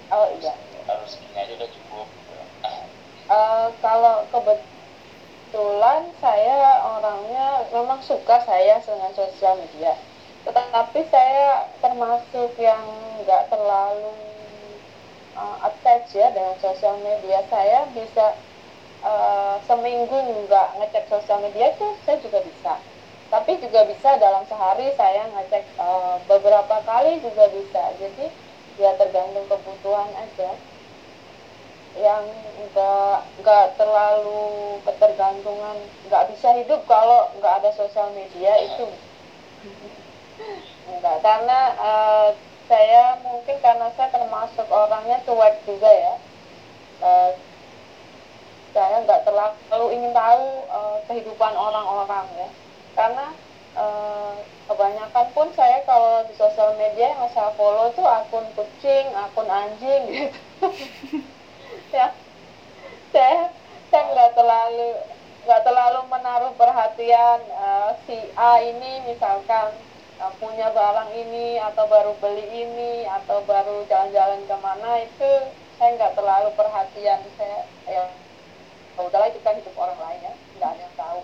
Oh 0.10 0.28
iya. 0.42 0.54
harus 0.90 1.22
aja 1.38 1.54
udah 1.54 1.70
cukup 1.70 2.08
Eh, 3.30 3.68
kalau 3.78 4.26
kebetulan 4.34 6.02
saya 6.18 6.82
orangnya 6.98 7.70
memang 7.70 8.02
suka 8.02 8.42
saya 8.42 8.82
dengan 8.82 9.14
sosial 9.14 9.54
media, 9.62 9.94
tetapi 10.50 11.06
saya 11.14 11.70
termasuk 11.78 12.58
yang 12.58 12.82
nggak 13.22 13.54
terlalu 13.54 14.18
uh, 15.38 15.58
attach 15.62 16.10
ya 16.18 16.34
dengan 16.34 16.58
sosial 16.58 16.98
media. 17.06 17.46
Saya 17.54 17.86
bisa 17.94 18.34
uh, 19.06 19.62
seminggu 19.70 20.18
nggak 20.50 20.82
ngecek 20.82 21.06
sosial 21.14 21.38
media 21.46 21.70
itu 21.78 21.86
saya 22.10 22.18
juga 22.18 22.42
bisa. 22.42 22.74
Tapi 23.30 23.62
juga 23.62 23.86
bisa 23.86 24.18
dalam 24.18 24.42
sehari 24.50 24.90
saya 24.98 25.30
ngecek 25.38 25.78
uh, 25.78 26.18
beberapa 26.26 26.82
kali 26.82 27.22
juga 27.22 27.46
bisa. 27.54 27.94
Jadi 28.02 28.34
ya 28.80 28.96
tergantung 28.96 29.46
kebutuhan 29.52 30.10
aja. 30.16 30.52
Yang 32.00 32.24
enggak 32.64 33.18
enggak 33.38 33.66
terlalu 33.76 34.80
ketergantungan. 34.88 35.78
Nggak 36.08 36.24
bisa 36.32 36.50
hidup 36.56 36.82
kalau 36.88 37.28
nggak 37.38 37.54
ada 37.60 37.70
sosial 37.76 38.08
media 38.16 38.54
itu. 38.64 38.88
Enggak 40.88 41.18
karena 41.22 41.60
eh, 41.76 42.30
saya 42.70 43.04
mungkin 43.26 43.58
karena 43.60 43.92
saya 43.98 44.10
termasuk 44.16 44.68
orangnya 44.72 45.18
cuek 45.28 45.56
juga 45.68 45.92
ya. 45.92 46.14
Eh, 47.04 47.32
saya 48.74 48.96
nggak 49.04 49.26
terlalu 49.28 49.86
ingin 49.98 50.14
tahu 50.16 50.46
eh, 50.72 50.98
kehidupan 51.12 51.54
orang-orang 51.58 52.26
ya. 52.38 52.50
Karena 52.96 53.26
eh, 53.76 54.36
kebanyakan 54.70 55.28
pun 55.36 55.48
saya 55.58 55.82
kalau 55.86 56.26
di 56.30 56.34
sosial 56.38 56.78
media 56.78 57.08
yang 57.18 57.30
saya 57.34 57.52
follow 57.58 57.90
tuh 57.98 58.06
akun 58.06 58.46
kucing 58.58 59.06
akun 59.16 59.50
anjing 59.50 60.02
gitu. 60.10 60.40
Ya. 61.94 62.14
Saya 63.14 63.54
saya 63.90 64.04
nggak 64.14 64.32
terlalu 64.38 64.90
nggak 65.46 65.62
terlalu 65.66 66.00
menaruh 66.14 66.54
perhatian 66.62 67.40
eh, 67.50 67.90
si 68.06 68.18
A 68.38 68.62
ini 68.62 68.92
misalkan 69.10 69.68
eh, 70.22 70.34
punya 70.42 70.70
barang 70.74 71.10
ini 71.14 71.58
atau 71.62 71.86
baru 71.90 72.14
beli 72.22 72.46
ini 72.64 73.06
atau 73.10 73.42
baru 73.50 73.86
jalan-jalan 73.90 74.42
ke 74.50 74.56
mana 74.62 74.92
itu 75.06 75.32
saya 75.78 75.90
nggak 75.98 76.14
terlalu 76.18 76.50
perhatian. 76.60 77.20
Saya 77.38 77.60
ya 77.90 78.04
ya 78.98 79.02
udahlah 79.08 79.28
itu 79.32 79.40
kan 79.46 79.56
hidup 79.60 79.76
orang 79.80 80.00
lain 80.06 80.22
ya 80.28 80.34
nggak 80.60 80.70
ada 80.76 80.82
yang 80.86 80.96
tahu 81.00 81.22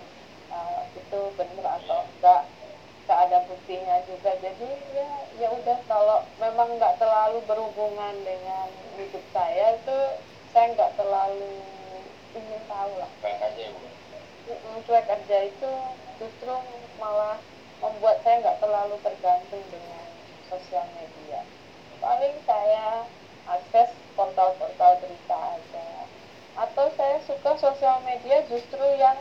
itu 1.06 1.20
benar 1.38 1.78
atau 1.78 2.02
enggak 2.02 2.42
nggak 3.06 3.20
ada 3.30 3.38
buktinya 3.46 3.96
juga. 4.10 4.34
Jadi 4.42 4.68
ya 4.90 5.10
ya 5.38 5.48
udah 5.54 5.78
kalau 5.86 6.26
memang 6.42 6.74
nggak 6.74 6.98
terlalu 6.98 7.38
berhubungan 7.46 8.14
dengan 8.26 8.66
hidup 8.98 9.22
saya 9.30 9.78
itu 9.78 9.98
saya 10.50 10.74
nggak 10.74 10.98
terlalu 10.98 11.62
ingin 12.34 12.62
tahu 12.66 12.92
lah. 12.98 13.10
Baik 13.22 13.38
aja 13.38 13.60
ya 13.62 13.70
bu? 13.70 13.86
Cuek 14.86 15.06
aja 15.06 15.38
itu 15.46 15.72
justru 16.18 16.54
malah 16.98 17.38
membuat 17.78 18.26
saya 18.26 18.42
nggak 18.42 18.58
terlalu 18.58 18.98
tergantung 19.06 19.62
dengan 19.70 20.06
sosial 20.50 20.86
media. 20.98 21.46
Paling 22.02 22.34
saya 22.42 23.06
akses 23.46 23.94
portal-portal 24.18 24.98
berita 24.98 25.38
aja. 25.54 25.86
Atau 26.58 26.90
saya 26.98 27.22
suka 27.22 27.54
sosial 27.54 28.02
media 28.02 28.42
justru 28.50 28.82
yang 28.98 29.18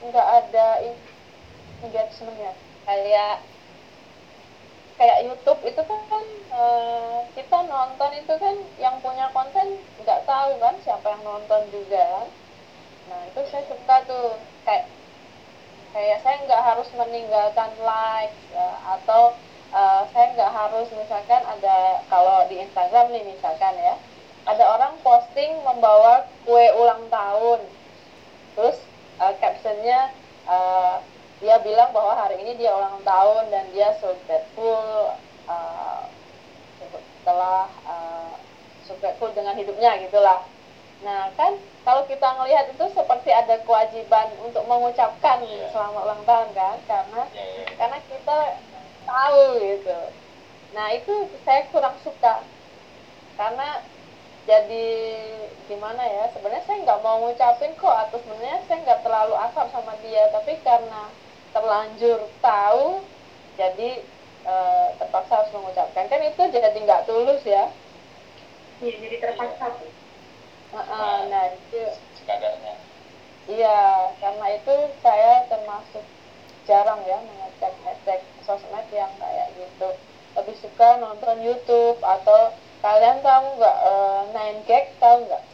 nggak 0.00 0.28
ada 0.44 0.80
engagementnya 1.84 2.52
kayak 2.86 3.42
kayak 4.96 5.28
YouTube 5.28 5.60
itu 5.68 5.82
kan 5.84 6.24
eh, 6.56 7.18
kita 7.36 7.58
nonton 7.68 8.10
itu 8.16 8.34
kan 8.40 8.56
yang 8.80 8.96
punya 9.04 9.28
konten 9.36 9.76
nggak 10.00 10.24
tahu 10.24 10.56
kan 10.56 10.74
siapa 10.80 11.06
yang 11.12 11.22
nonton 11.22 11.62
juga 11.68 12.00
kan. 12.00 12.28
Nah 13.12 13.20
itu 13.28 13.40
saya 13.52 13.64
suka 13.68 13.96
tuh. 14.08 14.40
Kayak 14.64 14.88
kayak 15.92 16.18
saya 16.24 16.36
nggak 16.48 16.62
harus 16.64 16.88
meninggalkan 16.96 17.70
like 17.84 18.34
ya, 18.50 18.68
atau 18.96 19.36
eh, 19.74 20.02
saya 20.16 20.26
nggak 20.32 20.52
harus 20.52 20.88
misalkan 20.96 21.42
ada 21.44 22.00
kalau 22.08 22.48
di 22.48 22.56
Instagram 22.64 23.12
nih 23.12 23.24
misalkan 23.36 23.76
ya 23.76 23.94
ada 24.48 24.64
orang 24.64 24.94
posting 25.04 25.60
membawa 25.60 26.24
kue 26.48 26.66
ulang 26.72 27.04
tahun. 27.12 27.60
Terus 28.56 28.80
eh, 29.20 29.32
captionnya 29.44 30.08
eh, 30.48 30.96
dia 31.36 31.60
bilang 31.60 31.92
bahwa 31.92 32.16
hari 32.16 32.40
ini 32.40 32.56
dia 32.56 32.72
ulang 32.72 33.04
tahun 33.04 33.52
dan 33.52 33.64
dia 33.76 33.92
so 34.00 34.16
grateful 34.24 35.12
uh, 35.46 36.02
setelah 36.80 37.68
uh, 37.84 38.32
so 38.88 38.96
grateful 39.02 39.28
dengan 39.36 39.52
hidupnya 39.52 40.00
gitulah 40.00 40.40
nah 41.04 41.28
kan 41.36 41.60
kalau 41.84 42.08
kita 42.08 42.24
ngelihat 42.24 42.72
itu 42.72 42.84
seperti 42.96 43.28
ada 43.28 43.60
kewajiban 43.68 44.32
untuk 44.40 44.64
mengucapkan 44.64 45.44
Iya. 45.44 45.68
selamat 45.68 46.02
ulang 46.08 46.22
tahun 46.24 46.48
kan 46.56 46.76
karena 46.88 47.22
ya, 47.36 47.44
ya. 47.44 47.64
karena 47.76 47.98
kita 48.08 48.38
tahu 49.04 49.42
gitu 49.60 49.98
nah 50.72 50.88
itu 50.96 51.14
saya 51.44 51.68
kurang 51.68 52.00
suka 52.00 52.40
karena 53.36 53.84
jadi 54.46 54.86
gimana 55.68 56.00
ya 56.00 56.30
sebenarnya 56.32 56.64
saya 56.64 56.78
nggak 56.80 57.02
mau 57.04 57.28
ngucapin 57.28 57.76
kok 57.76 57.96
atau 58.08 58.16
sebenarnya 58.22 58.62
saya 58.64 58.78
nggak 58.86 59.02
terlalu 59.04 59.34
akrab 59.36 59.68
sama 59.68 59.92
dia 60.00 60.30
tapi 60.32 60.56
karena 60.64 61.12
terlanjur 61.56 62.20
tahu 62.46 62.84
jadi 63.60 63.88
eh, 64.52 64.86
terpaksa 65.00 65.32
harus 65.38 65.52
mengucapkan 65.56 66.06
kan 66.12 66.20
itu 66.30 66.42
jadi 66.56 66.76
nggak 66.86 67.04
tulus 67.08 67.42
ya 67.54 67.62
Iya, 68.82 68.94
jadi 69.02 69.16
terpaksa. 69.24 69.66
Heeh, 70.74 71.16
nah 71.32 71.44
itu 71.56 71.78
sekadarnya 72.18 72.74
Iya, 73.52 73.68
karena 74.22 74.46
itu 74.56 74.72
saya 75.04 75.32
termasuk 75.50 76.04
jarang 76.68 77.00
ya 77.10 77.18
mengecek 77.28 77.72
ngecek 77.84 78.20
sosmed 78.46 78.86
yang 79.00 79.12
kayak 79.22 79.48
gitu. 79.60 79.88
Lebih 80.36 80.56
suka 80.64 80.88
nonton 81.02 81.36
YouTube 81.46 81.98
atau 82.14 82.40
kalian 82.84 83.18
tahu 83.26 83.44
nggak 83.58 83.76
eh, 83.90 84.20
Nine 84.34 84.60
Gag 84.68 84.84
tahu 85.02 85.16
nggak? 85.26 85.44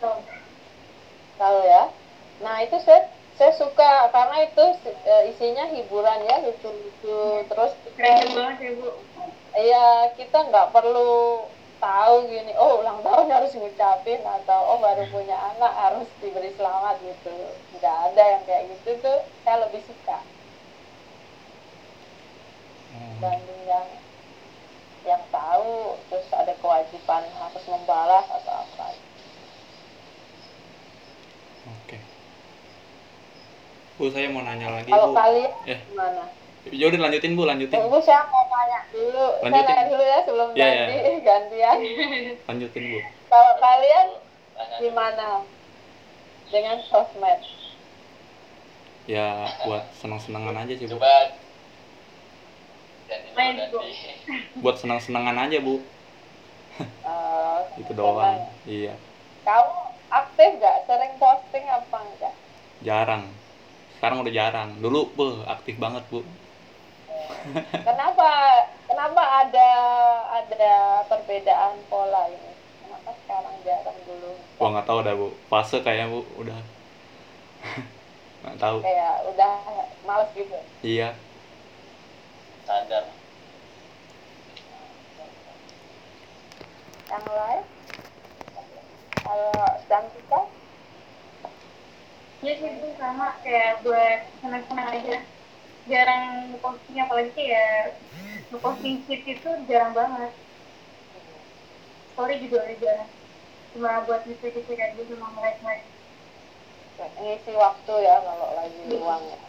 Tuh. 0.00 0.24
Tahu 1.38 1.58
ya? 1.72 1.82
Nah 2.42 2.56
itu 2.64 2.76
saya 2.86 3.00
saya 3.38 3.52
suka 3.60 3.84
karena 4.14 4.36
itu 4.46 4.62
eh, 5.12 5.22
isinya 5.30 5.64
hiburan 5.74 6.20
ya 6.28 6.34
lucu-lucu 6.44 7.18
terus 7.50 7.72
Keren 7.96 8.28
banget 8.36 8.58
ya, 8.64 8.70
Bu. 8.78 8.88
Iya, 9.60 9.78
kita 10.18 10.36
nggak 10.48 10.66
perlu 10.74 10.98
tahu 11.82 12.14
gini, 12.32 12.50
oh 12.62 12.72
ulang 12.80 12.98
tahun 13.06 13.28
harus 13.34 13.50
ngucapin 13.58 14.20
atau 14.36 14.58
oh 14.70 14.78
baru 14.86 15.02
punya 15.14 15.36
anak 15.50 15.72
harus 15.82 16.06
diberi 16.22 16.50
selamat 16.58 16.94
gitu. 17.08 17.28
Nggak 17.74 17.96
ada 18.06 18.22
yang 18.32 18.42
kayak 18.48 18.64
gitu 18.72 18.90
tuh, 19.04 19.16
saya 19.42 19.56
lebih 19.64 19.82
suka 19.88 20.12
Hmm. 22.90 23.20
dibanding 23.20 23.60
yang 23.72 23.88
yang 25.10 25.22
tahu 25.36 25.74
terus 26.10 26.28
ada 26.40 26.54
kewajiban 26.62 27.24
harus 27.40 27.64
membalas 27.72 28.26
atau 28.38 28.54
apa. 28.64 28.86
Oke. 31.64 31.98
Bu, 34.04 34.12
saya 34.12 34.28
mau 34.28 34.44
nanya 34.44 34.68
lagi, 34.68 34.92
Kalau 34.92 35.08
Bu. 35.08 35.16
kalian 35.16 35.52
Ya. 35.64 35.80
gimana? 35.88 36.28
Ya 36.68 36.84
udah 36.92 37.00
lanjutin, 37.08 37.32
Bu, 37.40 37.48
lanjutin. 37.48 37.72
Tunggu 37.80 37.96
saya 38.04 38.28
mau 38.28 38.44
tanya 38.52 38.80
dulu, 38.92 39.24
saya 39.32 39.44
Lanjutin. 39.48 39.72
nanya 39.72 39.84
dulu 39.88 40.04
ya 40.04 40.18
sebelum 40.28 40.48
Iya, 40.52 40.68
ganti 40.68 40.96
gantian. 41.32 41.76
Lanjutin, 42.44 42.82
Bu. 42.84 42.98
Kalau 43.32 43.52
kalian 43.64 44.08
gimana 44.76 45.28
dengan 46.52 46.76
sosmed? 46.84 47.40
Ya 49.08 49.48
buat 49.64 49.88
senang-senangan 50.04 50.52
aja 50.68 50.72
sih, 50.76 50.84
Bu. 50.84 51.00
coba 51.00 51.12
Bu. 53.72 53.80
Buat 54.60 54.76
senang-senangan 54.84 55.48
aja, 55.48 55.64
Bu. 55.64 55.80
Eh, 56.76 57.58
Itu 57.80 57.92
doang. 57.96 58.52
Iya. 58.68 58.92
Kamu 59.48 59.72
aktif 60.12 60.50
gak? 60.60 60.76
Sering 60.92 61.12
posting 61.16 61.64
apa 61.72 61.96
enggak? 62.04 62.34
Jarang. 62.84 63.24
Sekarang 64.04 64.20
udah 64.20 64.36
jarang. 64.36 64.70
Dulu, 64.84 65.16
Bu, 65.16 65.40
aktif 65.48 65.80
banget, 65.80 66.04
Bu. 66.12 66.20
Kenapa? 67.72 68.28
Kenapa 68.84 69.22
ada 69.48 69.70
ada 70.28 70.74
perbedaan 71.08 71.80
pola 71.88 72.28
ini? 72.28 72.52
Kenapa 72.84 73.16
sekarang 73.24 73.56
jarang 73.64 73.96
dulu? 74.04 74.36
Gua 74.60 74.68
nggak 74.76 74.84
tahu 74.92 74.98
dah, 75.08 75.14
Bu. 75.16 75.32
Fase 75.48 75.80
kayaknya, 75.80 76.12
Bu, 76.12 76.20
udah. 76.36 76.60
nggak 78.44 78.56
tahu. 78.60 78.76
Kayak 78.84 79.24
udah 79.24 79.52
males 80.04 80.28
gitu. 80.36 80.58
Iya. 80.84 81.16
sadar 82.68 83.08
Yang 87.08 87.24
lain? 87.24 87.64
Kalau 89.16 89.64
Cantika? 89.88 90.40
Iya 92.44 92.52
sih, 92.60 92.70
Bu. 92.76 92.88
Sama 93.00 93.40
kayak 93.40 93.80
buat 93.80 94.20
senang-senang 94.44 94.88
aja. 94.92 95.16
Jarang 95.88 96.24
posting, 96.60 97.00
apalagi 97.00 97.32
kayak 97.32 97.96
ngeposting 98.52 99.00
shit 99.08 99.24
itu 99.24 99.50
jarang 99.64 99.96
banget. 99.96 100.32
Story 102.12 102.34
juga 102.44 102.68
udah 102.68 102.76
jarang. 102.84 103.10
Cuma 103.72 104.04
buat 104.04 104.20
gitu-gitu 104.28 104.70
kayak 104.76 104.92
gitu 105.00 105.16
sama 105.16 105.40
mereka. 105.40 105.88
Ngisi 107.16 107.52
waktu 107.56 107.94
ya 108.04 108.16
kalau 108.20 108.48
lagi 108.60 108.80
luang 108.92 109.24
ya. 109.24 109.40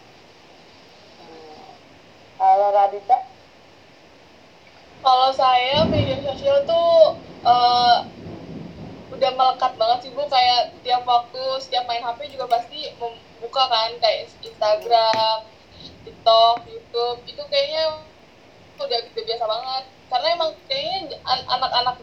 Hmm. 1.20 1.68
Kalau 2.40 2.68
Radita? 2.72 3.18
Kalau 5.04 5.30
saya 5.36 5.84
media 5.92 6.16
sosial 6.24 6.64
tuh 6.64 6.88
eh, 7.44 8.15
udah 9.16 9.30
melekat 9.32 9.72
banget 9.80 9.98
sih 10.04 10.10
bu. 10.12 10.22
Kayak 10.28 10.76
tiap 10.84 11.02
waktu 11.08 11.42
setiap 11.64 11.84
main 11.88 12.04
HP 12.04 12.36
juga 12.36 12.46
pasti 12.52 12.92
membuka 13.00 13.64
kan 13.66 13.96
kayak 13.98 14.28
Instagram, 14.44 15.38
TikTok, 16.04 16.56
YouTube. 16.68 17.18
Itu 17.24 17.42
kayaknya 17.48 18.04
udah 18.76 18.98
gitu 19.08 19.20
biasa 19.24 19.44
banget. 19.48 19.84
Karena 20.12 20.28
emang 20.36 20.50
kayaknya 20.68 21.16
an- 21.24 21.48
anak-anak 21.48 21.96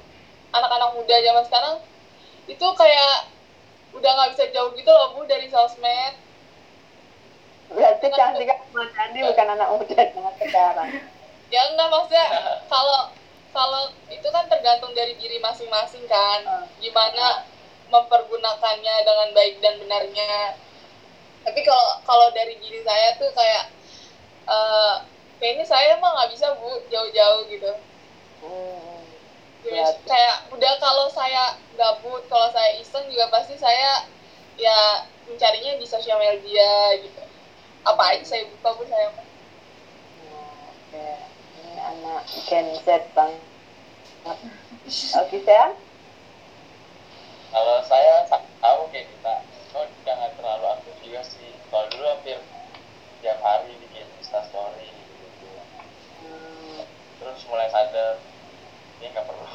anak-anak 0.53 0.89
muda 0.93 1.15
zaman 1.17 1.43
sekarang 1.49 1.75
itu 2.45 2.67
kayak 2.75 3.15
udah 3.93 4.09
nggak 4.09 4.31
bisa 4.35 4.43
jauh 4.51 4.73
gitu 4.73 4.89
loh 4.89 5.13
bu 5.15 5.21
dari 5.29 5.47
sosmed. 5.47 6.13
Berarti 7.73 8.05
Cantika 8.11 8.53
sama 8.69 8.85
Candi 8.93 9.19
bukan 9.23 9.47
anak 9.53 9.69
muda 9.69 9.97
zaman 10.13 10.33
sekarang. 10.37 10.89
ya 11.53 11.61
enggak 11.69 11.85
maksudnya 11.85 12.25
kalau 12.65 13.13
kalau 13.53 13.93
itu 14.09 14.27
kan 14.33 14.49
tergantung 14.49 14.91
dari 14.97 15.13
diri 15.21 15.37
masing-masing 15.39 16.03
kan 16.09 16.41
Hmm. 16.43 16.65
gimana 16.81 17.45
mempergunakannya 17.87 18.95
dengan 19.05 19.29
baik 19.37 19.61
dan 19.61 19.77
benarnya 19.77 20.57
tapi 21.45 21.61
kalau 21.61 22.01
kalau 22.03 22.27
dari 22.33 22.57
diri 22.57 22.81
saya 22.81 23.13
tuh 23.21 23.29
kayak 23.31 23.69
eh 24.49 24.95
kayaknya 25.39 25.65
saya 25.67 25.95
emang 25.95 26.11
nggak 26.17 26.31
bisa 26.33 26.51
bu 26.57 26.81
jauh-jauh 26.89 27.45
gitu 27.47 27.71
Hmm. 28.43 28.99
Jadi 29.63 29.79
Ya. 29.79 29.87
kayak 30.03 30.51
udah 30.51 30.73
kalau 30.75 31.07
saya 31.07 31.55
gabut 31.79 32.27
kalau 32.27 32.51
saya 32.51 32.75
iseng 32.75 33.07
juga 33.07 33.31
pasti 33.31 33.55
saya 33.55 34.03
ya 34.59 35.07
mencarinya 35.23 35.79
di 35.79 35.87
sosial 35.87 36.19
media 36.19 36.91
gitu 36.99 37.23
apa 37.87 38.03
aja 38.11 38.23
saya 38.27 38.43
buka 38.51 38.75
bu 38.75 38.83
saya. 38.83 39.07
Oke, 39.07 40.99
anak 41.83 42.23
Gen 42.47 42.67
Z 42.85 42.87
bang. 43.15 43.33
Oke, 45.19 45.37
sayang? 45.43 45.73
kalau 47.53 47.77
saya 47.85 48.25
sa- 48.25 48.41
tahu 48.63 48.89
kayak 48.89 49.13
kita 49.13 49.33
oh 49.77 49.85
udah 49.85 50.13
nggak 50.17 50.33
terlalu 50.41 50.65
aktif 50.73 50.95
juga 51.05 51.21
sih 51.21 51.53
kalau 51.69 51.85
dulu 51.93 52.05
hampir 52.09 52.39
tiap 53.21 53.37
hari 53.45 53.77
bikin 53.77 54.07
instastory 54.17 54.89
gitu 54.89 55.47
Hmm. 56.23 56.81
terus 57.19 57.43
mulai 57.45 57.69
sadar 57.69 58.17
ini 58.97 59.11
nggak 59.11 59.25
perlu 59.27 59.45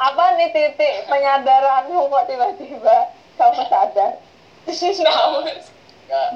Apa 0.00 0.24
nih 0.34 0.50
titik 0.50 0.94
penyadaranmu 1.06 2.08
kok 2.08 2.24
tiba-tiba 2.26 2.96
kamu 3.36 3.62
sadar? 3.68 4.12
Nah, 5.04 5.40
nggak 6.10 6.28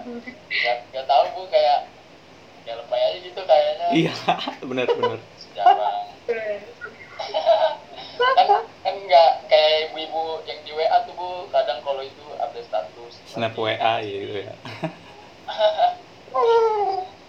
nggak 0.55 0.77
nggak 0.93 1.07
tahu 1.09 1.25
bu 1.35 1.43
kayak 1.51 1.89
ya 2.65 2.73
lebay 2.81 3.01
aja 3.01 3.19
gitu 3.21 3.41
kayaknya 3.45 3.87
Iya, 3.93 4.13
bener 4.69 4.89
bener. 4.89 5.21
jarang 5.53 6.05
kan 8.37 8.49
kan 8.85 8.95
nggak 9.07 9.31
kayak 9.49 9.73
ibu-ibu 9.91 10.23
yang 10.49 10.61
di 10.65 10.73
WA 10.75 10.99
tuh 11.07 11.15
bu 11.15 11.29
kadang 11.53 11.81
kalau 11.85 12.03
itu 12.03 12.25
update 12.41 12.67
status 12.67 13.15
Snap 13.29 13.55
WA 13.57 14.01
gitu 14.03 14.35
ya. 14.49 14.55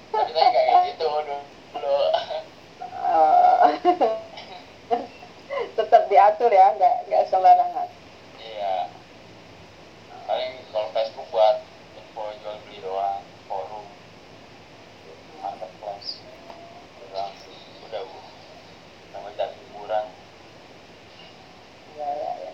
tapi 0.10 0.30
saya 0.32 0.48
nggak 0.50 0.66
kayak 0.66 0.84
gitu 0.96 1.06
dulu. 1.06 1.38
Tetap 5.78 6.04
diatur 6.12 6.52
ya, 6.52 6.72
nggak 6.76 6.96
nggak 7.12 7.24
sembarangan. 7.28 7.88
iya 8.40 8.76
paling 10.28 10.52
kalau 10.74 10.90
Facebook 10.96 11.28
buat 11.32 11.58
info 11.96 12.24
jual 12.42 12.58
beli 12.66 12.80
doang 12.82 13.24
forum 13.48 13.86
marketplace 15.40 16.26
Itu 16.96 17.04
doang 17.12 17.34
sih 17.46 17.56
udah 17.86 18.02
bu 18.04 18.18
sama 19.14 19.30
cari 19.38 19.56
hiburan 19.62 20.06
Ya, 21.96 22.10
ya, 22.12 22.32
ya. 22.44 22.52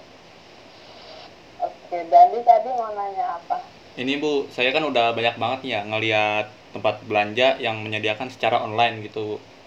Oke, 1.91 2.07
Dandi 2.11 2.39
tadi 2.47 2.69
mau 2.79 2.87
nanya 2.95 3.25
apa? 3.43 3.57
ini 4.01 4.11
Bu, 4.23 4.27
saya 4.55 4.69
kan 4.75 4.83
udah 4.91 5.03
banyak 5.17 5.35
banget 5.41 5.59
nih 5.63 5.71
ya 5.75 5.79
ngelihat 5.89 6.45
tempat 6.73 6.95
belanja 7.09 7.43
yang 7.65 7.75
menyediakan 7.85 8.29
secara 8.33 8.57
online 8.67 8.93
gitu. 9.05 9.19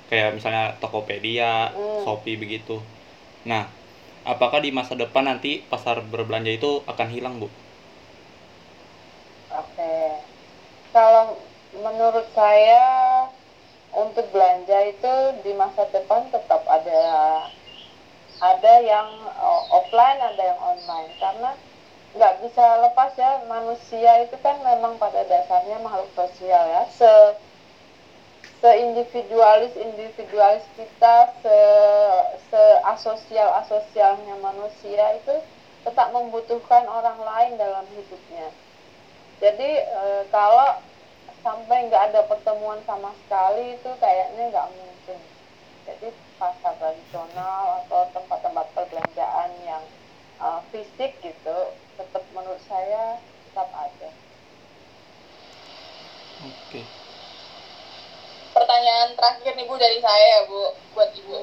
Kayak 0.09 0.29
misalnya 0.37 0.63
Tokopedia, 0.81 1.45
Hmm. 1.75 2.01
Shopee 2.03 2.37
begitu. 2.43 2.73
Nah, 3.51 3.63
apakah 4.33 4.59
di 4.65 4.71
masa 4.79 4.95
depan 5.03 5.25
nanti 5.31 5.49
pasar 5.73 5.97
berbelanja 6.13 6.51
itu 6.59 6.69
akan 6.93 7.09
hilang, 7.15 7.35
Bu? 7.43 7.49
Oke. 9.51 9.95
Kalau 10.95 11.25
menurut 11.75 12.27
saya 12.33 12.85
untuk 14.03 14.27
belanja 14.35 14.79
itu 14.93 15.15
di 15.45 15.53
masa 15.57 15.83
depan 15.95 16.23
tetap 16.35 16.63
ada 16.77 17.01
ada 18.53 18.75
yang 18.93 19.09
uh, 19.49 19.63
offline, 19.79 20.21
ada 20.31 20.43
yang 20.51 20.61
online 20.73 21.11
karena 21.23 21.51
nggak 22.15 22.47
bisa 22.47 22.65
lepas 22.79 23.11
ya 23.19 23.43
manusia 23.51 24.23
itu 24.23 24.39
kan 24.39 24.55
memang 24.63 24.95
pada 25.03 25.27
dasarnya 25.27 25.83
makhluk 25.83 26.11
sosial 26.15 26.63
ya. 26.71 26.83
Se 26.91 27.13
seindividualis 28.63 29.77
individualis 29.77 30.65
kita 30.79 31.35
se 31.43 31.59
se 32.49 32.63
asosial 32.87 33.51
asosialnya 33.61 34.39
manusia 34.41 35.21
itu 35.21 35.35
tetap 35.85 36.15
membutuhkan 36.17 36.89
orang 36.89 37.19
lain 37.21 37.61
dalam 37.61 37.85
hidupnya. 37.93 38.49
Jadi 39.43 39.71
e, 39.85 40.03
kalau 40.33 40.81
sampai 41.45 41.93
nggak 41.93 42.15
ada 42.15 42.25
pertemuan 42.25 42.81
sama 42.89 43.13
sekali 43.27 43.77
itu 43.77 43.91
kayaknya 44.01 44.49
nggak 44.49 44.69
mungkin. 44.73 45.19
Jadi 45.85 46.09
pasar 46.41 46.73
tradisional 46.81 47.85
atau 47.85 48.09
tempat-tempat 48.17 48.67
perbelanjaan 48.73 49.51
yang 49.69 49.85
uh, 50.41 50.65
fisik 50.73 51.21
gitu 51.21 51.59
menurut 52.35 52.61
saya 52.67 53.23
tetap 53.49 53.71
ada 53.71 54.11
Oke. 56.45 56.85
Pertanyaan 58.53 59.17
terakhir 59.17 59.57
nih 59.57 59.65
Bu 59.65 59.81
dari 59.81 59.97
saya 60.03 60.27
ya 60.29 60.41
Bu, 60.45 60.77
buat 60.93 61.11
Ibu. 61.17 61.39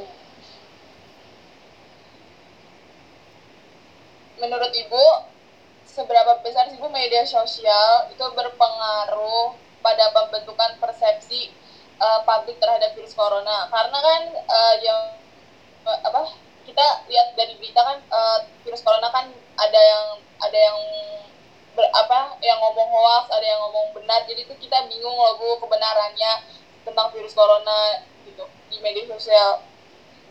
Menurut 4.45 4.71
Ibu, 4.75 5.05
seberapa 5.89 6.37
besar 6.45 6.69
sih 6.69 6.77
Bu 6.77 6.91
media 6.93 7.25
sosial 7.25 8.13
itu 8.13 8.21
berpengaruh 8.21 9.57
pada 9.81 10.13
pembentukan 10.13 10.77
persepsi 10.77 11.49
uh, 11.97 12.21
publik 12.21 12.61
terhadap 12.61 12.93
virus 12.93 13.17
corona? 13.17 13.73
Karena 13.73 13.97
kan 13.97 14.21
uh, 14.37 14.75
yang 14.85 15.01
apa 15.81 16.29
kita 16.71 16.87
lihat 17.11 17.35
dari 17.35 17.59
berita 17.59 17.83
kan 17.83 17.99
uh, 18.07 18.39
virus 18.63 18.79
corona 18.79 19.11
kan 19.11 19.27
ada 19.59 19.75
yang 19.75 20.05
ada 20.39 20.55
yang 20.55 20.79
ber, 21.75 21.83
apa 21.91 22.39
yang 22.39 22.55
ngomong 22.63 22.87
hoax, 22.87 23.27
ada 23.27 23.43
yang 23.43 23.59
ngomong 23.59 23.91
benar. 23.91 24.23
Jadi 24.23 24.47
itu 24.47 24.55
kita 24.55 24.87
bingung 24.87 25.11
loh 25.11 25.35
Bu 25.35 25.59
kebenarannya 25.59 26.47
tentang 26.87 27.11
virus 27.11 27.35
corona 27.35 28.07
gitu 28.23 28.47
di 28.71 28.79
media 28.79 29.03
sosial. 29.11 29.67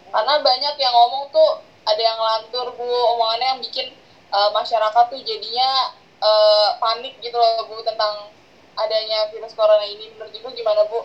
Karena 0.08 0.40
banyak 0.40 0.74
yang 0.80 0.94
ngomong 0.96 1.28
tuh 1.28 1.60
ada 1.84 2.00
yang 2.00 2.16
lantur 2.16 2.72
Bu, 2.72 2.88
omongannya 2.88 3.46
yang 3.56 3.60
bikin 3.60 3.92
uh, 4.32 4.48
masyarakat 4.56 5.04
tuh 5.12 5.20
jadinya 5.20 5.92
uh, 6.24 6.80
panik 6.80 7.20
gitu 7.20 7.36
loh 7.36 7.68
Bu 7.68 7.84
tentang 7.84 8.32
adanya 8.80 9.28
virus 9.28 9.52
corona 9.52 9.84
ini. 9.84 10.08
Menurut 10.16 10.32
Ibu 10.32 10.48
gimana 10.56 10.88
Bu? 10.88 11.04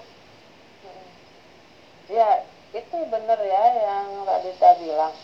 Ya 2.07 2.55
itu 2.76 2.97
benar 3.07 3.39
ya 3.39 3.63
yang 3.88 4.28
Mbak 4.28 4.39
Dita 4.43 4.69
bilang. 4.84 5.15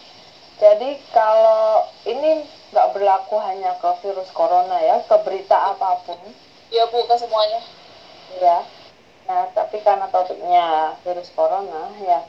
Jadi 0.55 0.95
kalau 1.11 1.83
ini 2.07 2.47
nggak 2.71 2.89
berlaku 2.95 3.35
hanya 3.43 3.75
ke 3.81 3.89
virus 3.99 4.31
corona 4.31 4.79
ya 4.79 5.03
ke 5.03 5.15
berita 5.27 5.75
apa 5.75 5.99
pun. 6.07 6.19
Iya 6.71 6.87
Bu, 6.87 7.03
ke 7.03 7.15
semuanya. 7.19 7.59
ya 8.39 8.63
nah 9.27 9.45
tapi 9.53 9.77
karena 9.83 10.07
topiknya 10.09 10.95
virus 11.03 11.29
corona 11.35 11.91
ya. 11.99 12.23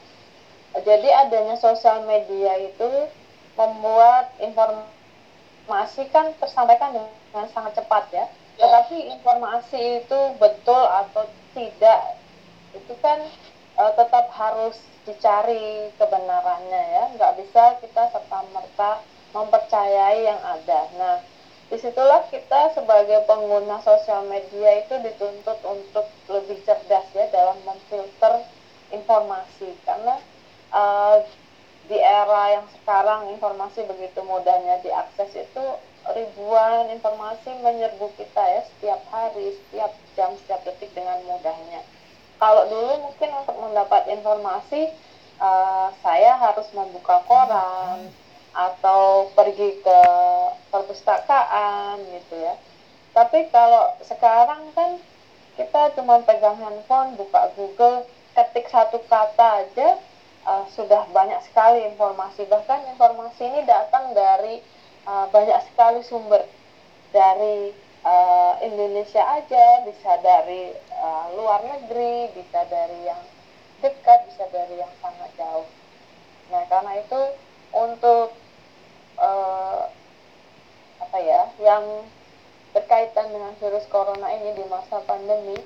Jadi 0.73 1.09
adanya 1.09 1.55
sosial 1.55 2.03
media 2.03 2.59
itu 2.59 3.07
membuat 3.55 4.33
informasi 4.41 6.09
kan 6.11 6.33
tersampaikan 6.41 6.91
dengan 6.91 7.47
sangat 7.55 7.79
cepat 7.79 8.03
ya. 8.11 8.25
Ya. 8.53 8.69
tetapi 8.69 9.09
informasi 9.17 10.05
itu 10.05 10.19
betul 10.37 10.77
atau 10.77 11.25
tidak 11.57 12.21
itu 12.77 12.93
kan 13.01 13.17
eh, 13.89 13.93
tetap 13.99 14.31
harus 14.31 14.75
dicari 15.03 15.91
kebenarannya 15.99 16.83
ya. 16.95 17.03
Nggak 17.19 17.33
bisa 17.43 17.63
kita 17.83 18.09
serta 18.15 18.39
merta 18.55 19.03
mempercayai 19.35 20.23
yang 20.23 20.41
ada. 20.41 20.81
Nah 20.95 21.17
di 21.73 21.77
situlah 21.81 22.29
kita 22.29 22.75
sebagai 22.77 23.25
pengguna 23.25 23.81
sosial 23.81 24.29
media 24.29 24.85
itu 24.85 24.93
dituntut 25.01 25.57
untuk 25.65 26.05
lebih 26.29 26.61
cerdas 26.63 27.07
ya 27.17 27.25
dalam 27.33 27.57
memfilter 27.65 28.45
informasi. 28.93 29.73
Karena 29.81 30.21
uh, 30.69 31.17
di 31.89 31.97
era 31.99 32.61
yang 32.61 32.67
sekarang 32.79 33.33
informasi 33.35 33.83
begitu 33.89 34.23
mudahnya 34.23 34.79
diakses 34.85 35.35
itu 35.35 35.65
ribuan 36.11 36.91
informasi 36.91 37.57
menyerbu 37.63 38.11
kita 38.19 38.43
ya 38.43 38.61
setiap 38.67 39.01
hari, 39.07 39.55
setiap 39.55 39.91
jam, 40.19 40.31
setiap 40.43 40.61
detik 40.67 40.91
dengan 40.91 41.19
mudahnya. 41.23 41.81
Kalau 42.43 42.67
dulu 42.67 43.07
mungkin 43.07 43.31
untuk 43.39 43.55
mendapat 43.55 44.03
informasi 44.11 44.91
uh, 45.39 45.95
saya 46.03 46.35
harus 46.35 46.67
membuka 46.75 47.23
koran 47.23 48.11
atau 48.51 49.31
pergi 49.31 49.79
ke 49.79 49.99
perpustakaan 50.67 52.03
gitu 52.03 52.35
ya. 52.43 52.59
Tapi 53.15 53.47
kalau 53.47 53.95
sekarang 54.03 54.75
kan 54.75 54.99
kita 55.55 55.95
cuma 55.95 56.19
pegang 56.27 56.59
handphone, 56.59 57.15
buka 57.15 57.47
Google, 57.55 58.03
ketik 58.35 58.67
satu 58.67 58.99
kata 59.07 59.63
aja 59.63 60.03
uh, 60.43 60.67
sudah 60.75 61.07
banyak 61.15 61.39
sekali 61.47 61.87
informasi. 61.95 62.43
Bahkan 62.43 62.91
informasi 62.91 63.39
ini 63.39 63.63
datang 63.63 64.11
dari 64.11 64.59
uh, 65.07 65.31
banyak 65.31 65.63
sekali 65.71 66.03
sumber 66.03 66.43
dari 67.15 67.71
uh, 68.03 68.53
Indonesia 68.61 69.23
aja, 69.23 69.65
bisa 69.87 70.11
dari 70.21 70.75
uh, 70.99 71.27
luar 71.39 71.63
negeri, 71.63 72.31
bisa 72.35 72.67
dari 72.67 73.07
yang 73.07 73.23
dekat, 73.79 74.27
bisa 74.31 74.47
dari 74.51 74.79
yang 74.79 74.91
sangat 74.99 75.31
jauh. 75.39 75.67
Nah, 76.51 76.63
karena 76.67 76.99
itu 76.99 77.21
untuk 77.73 78.35
uh, 79.19 79.89
apa 81.03 81.17
ya, 81.19 81.49
yang 81.59 82.07
berkaitan 82.75 83.31
dengan 83.31 83.53
virus 83.59 83.85
corona 83.89 84.27
ini 84.33 84.55
di 84.55 84.65
masa 84.67 84.99
pandemi, 85.03 85.57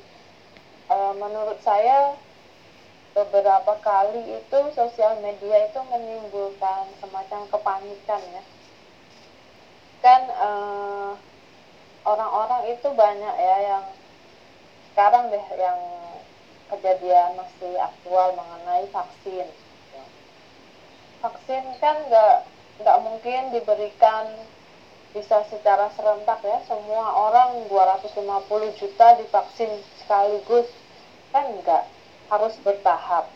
uh, 0.89 1.13
menurut 1.17 1.59
saya 1.61 2.15
beberapa 3.17 3.81
kali 3.81 4.37
itu 4.37 4.59
sosial 4.77 5.17
media 5.25 5.65
itu 5.65 5.79
menimbulkan 5.89 6.85
semacam 7.01 7.49
kepanikan 7.49 8.21
ya. 8.29 8.43
Kan 10.05 10.21
uh, 10.37 11.11
orang-orang 12.07 12.71
itu 12.71 12.87
banyak 12.95 13.35
ya 13.35 13.57
yang 13.67 13.85
sekarang 14.91 15.27
deh 15.27 15.45
yang 15.59 15.79
kejadian 16.71 17.35
masih 17.35 17.75
aktual 17.75 18.31
mengenai 18.39 18.87
vaksin. 18.95 19.47
Vaksin 21.19 21.63
kan 21.83 21.95
nggak 22.07 22.35
nggak 22.79 22.97
mungkin 23.03 23.41
diberikan 23.51 24.25
bisa 25.11 25.43
secara 25.51 25.91
serentak 25.99 26.39
ya. 26.47 26.63
Semua 26.63 27.27
orang 27.27 27.67
250 27.67 28.79
juta 28.79 29.07
divaksin 29.19 29.71
sekaligus. 29.99 30.71
Kan 31.35 31.59
enggak 31.59 31.83
harus 32.31 32.55
bertahap. 32.63 33.27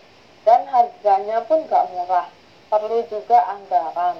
Dan 0.47 0.65
harganya 0.71 1.43
pun 1.45 1.67
nggak 1.67 1.91
murah. 1.91 2.27
Perlu 2.71 3.03
juga 3.11 3.37
anggaran. 3.51 4.17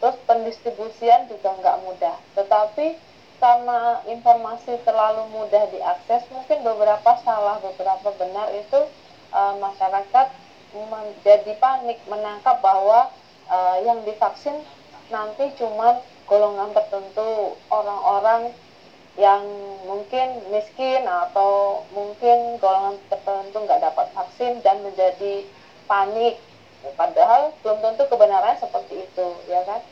Terus 0.00 0.16
pendistribusian 0.24 1.28
juga 1.28 1.52
nggak 1.60 1.76
mudah. 1.84 2.16
Tetapi 2.34 3.09
karena 3.40 4.04
informasi 4.04 4.76
terlalu 4.84 5.24
mudah 5.32 5.64
diakses 5.72 6.28
mungkin 6.28 6.60
beberapa 6.60 7.16
salah 7.24 7.56
beberapa 7.64 8.12
benar 8.20 8.52
itu 8.52 8.80
uh, 9.32 9.56
masyarakat 9.56 10.28
menjadi 10.76 11.56
panik 11.58 11.98
menangkap 12.06 12.60
bahwa 12.62 13.10
uh, 13.50 13.76
yang 13.82 14.04
divaksin 14.06 14.54
nanti 15.10 15.50
cuma 15.58 15.98
golongan 16.30 16.70
tertentu 16.70 17.58
orang-orang 17.72 18.54
yang 19.18 19.42
mungkin 19.88 20.46
miskin 20.54 21.02
atau 21.02 21.82
mungkin 21.90 22.62
golongan 22.62 23.02
tertentu 23.10 23.56
nggak 23.66 23.82
dapat 23.82 24.06
vaksin 24.14 24.62
dan 24.62 24.78
menjadi 24.86 25.42
panik. 25.90 26.38
Padahal 26.94 27.52
belum 27.60 27.82
tentu 27.82 28.06
kebenarannya 28.06 28.62
seperti 28.62 29.04
itu 29.04 29.28
ya 29.50 29.66
kan? 29.66 29.82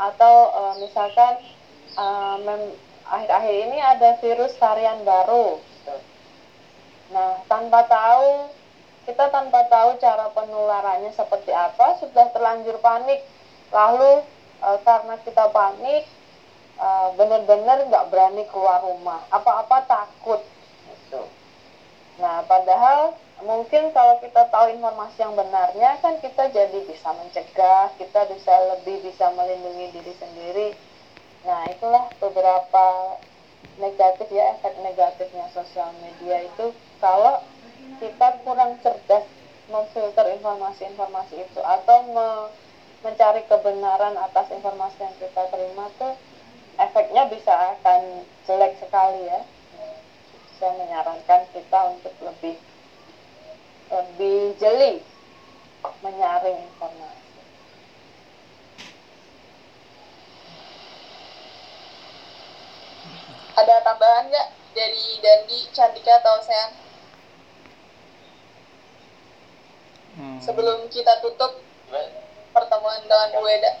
Atau 0.00 0.34
uh, 0.56 0.74
misalkan 0.80 1.38
uh, 1.96 2.36
akhir-akhir 3.06 3.54
ini 3.68 3.78
ada 3.80 4.20
virus 4.20 4.52
varian 4.60 5.02
baru 5.02 5.60
nah 7.06 7.38
tanpa 7.46 7.86
tahu 7.86 8.50
kita 9.06 9.30
tanpa 9.30 9.70
tahu 9.70 10.02
cara 10.02 10.34
penularannya 10.34 11.14
seperti 11.14 11.54
apa 11.54 11.94
sudah 12.02 12.26
terlanjur 12.34 12.82
panik. 12.82 13.22
Lalu 13.70 14.26
e, 14.58 14.68
karena 14.82 15.14
kita 15.22 15.46
panik 15.54 16.02
uh, 16.82 17.14
benar-benar 17.14 17.86
nggak 17.86 18.10
berani 18.10 18.42
keluar 18.50 18.82
rumah. 18.82 19.22
Apa-apa 19.30 19.86
takut 19.86 20.42
gitu. 20.90 21.22
Nah 22.18 22.42
padahal 22.50 23.14
mungkin 23.46 23.94
kalau 23.94 24.18
kita 24.18 24.50
tahu 24.50 24.74
informasi 24.74 25.22
yang 25.22 25.38
benarnya 25.38 26.02
kan 26.02 26.18
kita 26.18 26.50
jadi 26.50 26.78
bisa 26.88 27.14
mencegah 27.14 27.92
kita 28.00 28.26
bisa 28.32 28.54
lebih 28.74 29.06
bisa 29.06 29.28
melindungi 29.36 29.92
diri 29.92 30.14
sendiri 30.16 30.68
nah 31.46 31.70
itulah 31.70 32.10
beberapa 32.18 32.86
negatif 33.78 34.26
ya 34.34 34.58
efek 34.58 34.74
negatifnya 34.82 35.46
sosial 35.54 35.94
media 36.02 36.42
itu 36.42 36.74
kalau 36.98 37.38
kita 38.02 38.42
kurang 38.42 38.82
cerdas 38.82 39.24
memfilter 39.70 40.26
informasi-informasi 40.36 41.46
itu 41.46 41.60
atau 41.62 41.98
me 42.10 42.28
mencari 43.04 43.46
kebenaran 43.46 44.18
atas 44.18 44.50
informasi 44.50 44.98
yang 44.98 45.14
kita 45.22 45.42
terima 45.52 45.86
tuh 46.00 46.18
efeknya 46.80 47.30
bisa 47.30 47.78
akan 47.78 48.26
jelek 48.48 48.74
sekali 48.82 49.30
ya 49.30 49.40
saya 50.56 50.72
menyarankan 50.80 51.46
kita 51.52 51.78
untuk 51.92 52.14
lebih 52.24 52.56
lebih 53.92 54.56
jeli 54.58 55.04
menyaring 56.02 56.58
informasi. 56.72 57.25
Ada 63.56 63.80
tambahan 63.80 64.28
nggak 64.28 64.48
dari 64.76 65.06
Dandi, 65.24 65.58
Cantika 65.72 66.20
atau 66.20 66.44
Sean? 66.44 66.70
Hmm. 70.16 70.38
Sebelum 70.44 70.84
kita 70.92 71.24
tutup 71.24 71.60
pertemuan 72.52 73.00
dengan 73.04 73.28
Bu 73.36 73.48
Eda. 73.48 73.72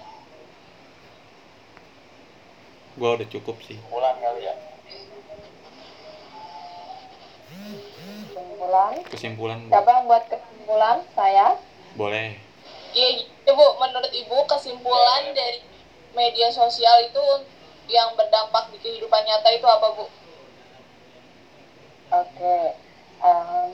Gua 2.96 3.20
udah 3.20 3.28
cukup 3.28 3.56
sih. 3.64 3.76
Pulang 3.92 4.16
kali 4.20 4.48
ya. 4.48 4.54
Kesimpulan. 8.32 8.92
Kesimpulan 9.12 9.58
Bu. 9.64 9.72
Siapa 9.72 9.90
yang 9.92 10.04
buat 10.08 10.24
kesimpulan? 10.28 10.96
Saya. 11.12 11.46
boleh. 11.96 12.36
Iya, 12.96 13.08
gitu 13.24 13.50
Bu. 13.52 13.66
Menurut 13.80 14.12
Ibu 14.12 14.36
kesimpulan 14.48 15.36
dari 15.36 15.60
media 16.16 16.48
sosial 16.48 17.12
itu 17.12 17.24
yang 17.86 18.14
berdampak 18.18 18.70
di 18.74 18.78
kehidupan 18.82 19.22
nyata 19.24 19.48
itu 19.54 19.66
apa 19.66 19.86
Bu? 19.94 20.04
Oke. 22.10 22.58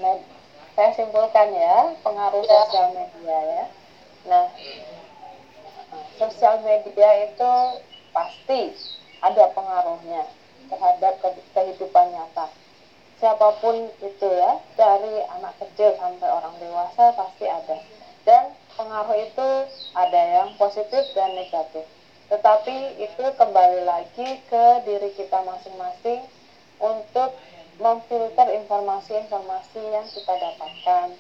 Med- 0.00 0.28
saya 0.72 0.90
simpulkan 0.96 1.52
ya 1.52 1.92
pengaruh 2.00 2.40
Ya. 2.48 2.64
sosial 2.64 2.88
media 2.96 3.38
ya. 3.44 3.64
Nah, 4.24 4.46
sosial 6.16 6.64
media 6.64 7.28
itu 7.28 7.52
pasti 8.16 8.72
ada 9.20 9.52
pengaruhnya 9.52 10.24
terhadap 10.72 11.20
ke- 11.20 11.44
kehidupan 11.52 12.16
nyata. 12.16 12.48
Siapa 13.20 13.54
pun 13.60 13.86
itu 14.02 14.28
ya, 14.32 14.58
dari 14.74 15.22
anak 15.28 15.54
kecil 15.60 15.94
sampai 15.94 16.26
orang 16.26 16.56
dewasa 16.58 17.12
pasti 17.14 17.46
ada. 17.46 17.78
Dan 18.24 18.50
pengaruh 18.74 19.14
itu 19.18 19.48
ada 19.94 20.20
yang 20.40 20.48
positif 20.56 21.04
dan 21.14 21.36
negatif. 21.36 21.84
Tetapi 22.32 22.96
itu 22.96 23.24
kembali 23.36 23.84
lagi 23.84 24.40
ke 24.48 24.64
diri 24.88 25.12
kita 25.12 25.44
masing-masing 25.44 26.24
untuk 26.80 27.36
memfilter 27.76 28.48
informasi-informasi 28.56 29.82
yang 29.92 30.08
kita 30.08 30.40
dapatkan 30.40 31.12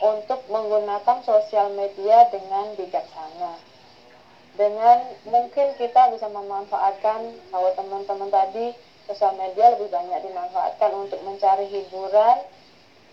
untuk 0.00 0.40
menggunakan 0.48 1.20
sosial 1.20 1.68
media 1.76 2.32
dengan 2.32 2.72
bijaksana. 2.80 3.60
Dengan 4.56 5.04
mungkin 5.28 5.76
kita 5.76 6.08
bisa 6.16 6.32
memanfaatkan 6.32 7.36
kalau 7.52 7.68
teman-teman 7.76 8.32
tadi 8.32 8.72
sosial 9.04 9.36
media 9.36 9.76
lebih 9.76 9.92
banyak 9.92 10.16
dimanfaatkan 10.24 10.96
untuk 10.96 11.20
mencari 11.28 11.68
hiburan 11.68 12.40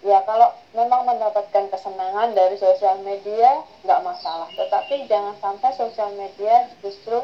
ya 0.07 0.23
kalau 0.23 0.55
memang 0.71 1.03
mendapatkan 1.03 1.67
kesenangan 1.67 2.31
dari 2.31 2.55
sosial 2.55 2.95
media 3.03 3.59
nggak 3.83 3.99
masalah. 4.07 4.47
Tetapi 4.55 5.03
jangan 5.11 5.35
sampai 5.43 5.75
sosial 5.75 6.15
media 6.15 6.71
justru 6.79 7.19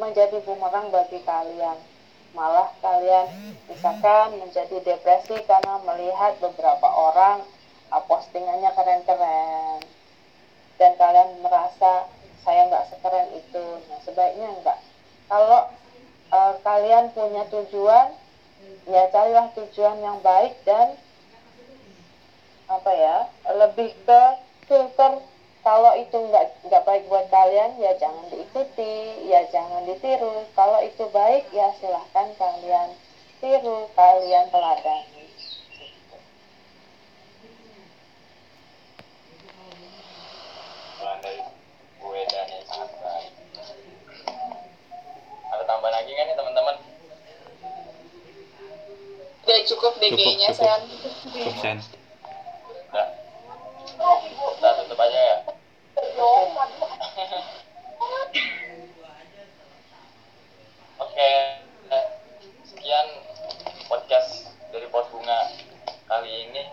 menjadi 0.00 0.40
bumerang 0.42 0.88
bagi 0.88 1.20
kalian. 1.22 1.76
Malah 2.32 2.72
kalian 2.80 3.26
misalkan 3.68 4.40
menjadi 4.40 4.80
depresi 4.80 5.36
karena 5.44 5.76
melihat 5.84 6.40
beberapa 6.40 6.88
orang 6.88 7.44
uh, 7.92 8.02
postingannya 8.08 8.72
keren-keren. 8.72 9.84
Dan 10.80 10.96
kalian 10.96 11.44
merasa 11.44 12.08
saya 12.40 12.72
nggak 12.72 12.88
sekeren 12.88 13.28
itu. 13.36 13.64
Nah 13.92 14.00
sebaiknya 14.00 14.48
enggak 14.48 14.80
kalau 15.30 15.70
uh, 16.34 16.54
kalian 16.66 17.14
punya 17.14 17.46
tujuan 17.46 18.10
ya 18.90 19.06
carilah 19.14 19.46
tujuan 19.54 20.02
yang 20.02 20.18
baik 20.26 20.58
dan 20.66 20.98
apa 22.66 22.90
ya 22.90 23.16
lebih 23.54 23.94
ke 24.02 24.20
filter 24.66 25.22
kalau 25.60 25.92
itu 25.96 26.16
nggak 26.16 26.46
nggak 26.66 26.82
baik 26.88 27.04
buat 27.12 27.28
kalian 27.28 27.76
ya 27.76 27.92
jangan 28.00 28.24
diikuti 28.32 29.28
ya 29.28 29.44
jangan 29.52 29.84
ditiru 29.84 30.48
kalau 30.56 30.80
itu 30.80 31.04
baik 31.12 31.44
ya 31.52 31.68
silahkan 31.80 32.32
kalian 32.40 32.96
tiru 33.40 33.88
kalian 33.92 34.48
teladani 34.48 35.20
Pulang 41.00 41.20
dari 41.24 41.40
gue 42.00 42.20
dan 42.28 42.44
yang 42.44 42.64
sangat 42.68 42.92
baik. 43.00 43.32
Ada 45.48 45.64
tambahan 45.64 45.94
lagi 45.96 46.12
kan 46.12 46.24
nih 46.28 46.36
teman-teman? 46.36 46.76
Udah 49.48 49.58
cukup 49.64 49.92
deh 49.96 50.12
Cukup, 50.12 50.20
kayaknya, 50.20 50.48
cukup. 50.52 50.60
Sean. 50.60 50.80
Cukup 51.24 51.54
Sen. 51.56 51.78
Udah. 52.92 53.08
Kita 54.60 54.68
tutup 54.84 55.00
aja 55.00 55.20
ya. 55.24 55.36
Oke, 60.98 61.30
eh, 61.86 62.06
sekian 62.66 63.06
podcast 63.86 64.50
dari 64.74 64.90
Pot 64.90 65.06
Bunga 65.14 65.54
kali 66.10 66.50
ini. 66.50 66.66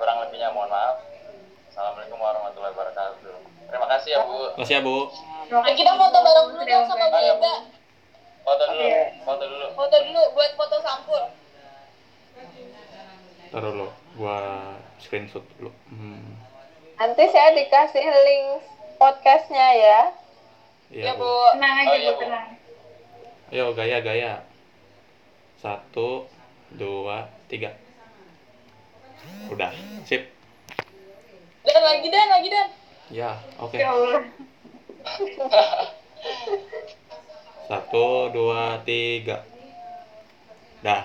Kurang 0.00 0.24
lebihnya 0.24 0.56
mohon 0.56 0.72
maaf. 0.72 1.04
Assalamualaikum 1.68 2.16
warahmatullahi 2.16 2.72
wabarakatuh. 2.72 3.36
Terima 3.68 3.86
kasih 3.92 4.10
ya 4.16 4.20
Bu. 4.24 4.56
Makasih 4.56 4.74
ya 4.78 4.80
Bu. 4.80 4.96
Eh, 5.44 5.74
kita 5.76 5.92
foto 5.98 6.18
bareng 6.24 6.46
dulu 6.54 6.62
dong 6.64 6.86
sama 6.88 7.04
Bu. 7.12 7.18
Eda. 7.20 7.54
Foto 8.44 8.64
dulu, 8.68 8.88
foto 9.24 9.44
dulu. 9.48 9.66
Foto 9.72 9.96
dulu 10.00 10.22
buat 10.36 10.50
foto 10.56 10.76
sampul. 10.84 11.22
Taruh 13.52 13.70
dulu. 13.74 13.88
Gua 14.14 14.38
screenshot 15.02 15.42
dulu. 15.58 15.74
Hmm. 15.90 16.13
Nanti 16.94 17.24
saya 17.30 17.48
dikasih 17.58 18.04
link 18.06 18.46
podcastnya 18.96 19.68
ya 19.74 20.00
Iya 20.94 21.10
Ya, 21.10 21.12
Bu. 21.18 21.26
Bu. 21.26 21.32
Tenang 21.58 21.74
aja 21.74 21.90
Oh, 21.90 21.96
iya, 21.98 22.10
Bu, 22.12 22.14
Bu. 22.14 22.20
tenang. 22.22 22.48
Ayo 23.50 23.64
gaya 23.74 23.98
gaya. 23.98 24.32
Satu, 25.58 26.28
dua, 26.70 27.26
tiga. 27.50 27.74
Udah, 29.50 29.74
sip. 30.06 30.28
Dan 31.64 31.80
lagi 31.82 32.08
dan 32.12 32.28
lagi 32.30 32.48
dan. 32.52 32.68
Ya, 33.10 33.30
oke. 33.58 33.74
Ya 33.74 33.90
Allah. 33.90 34.22
Satu, 37.66 38.30
dua, 38.30 38.78
tiga. 38.86 39.42
Dah. 40.84 41.02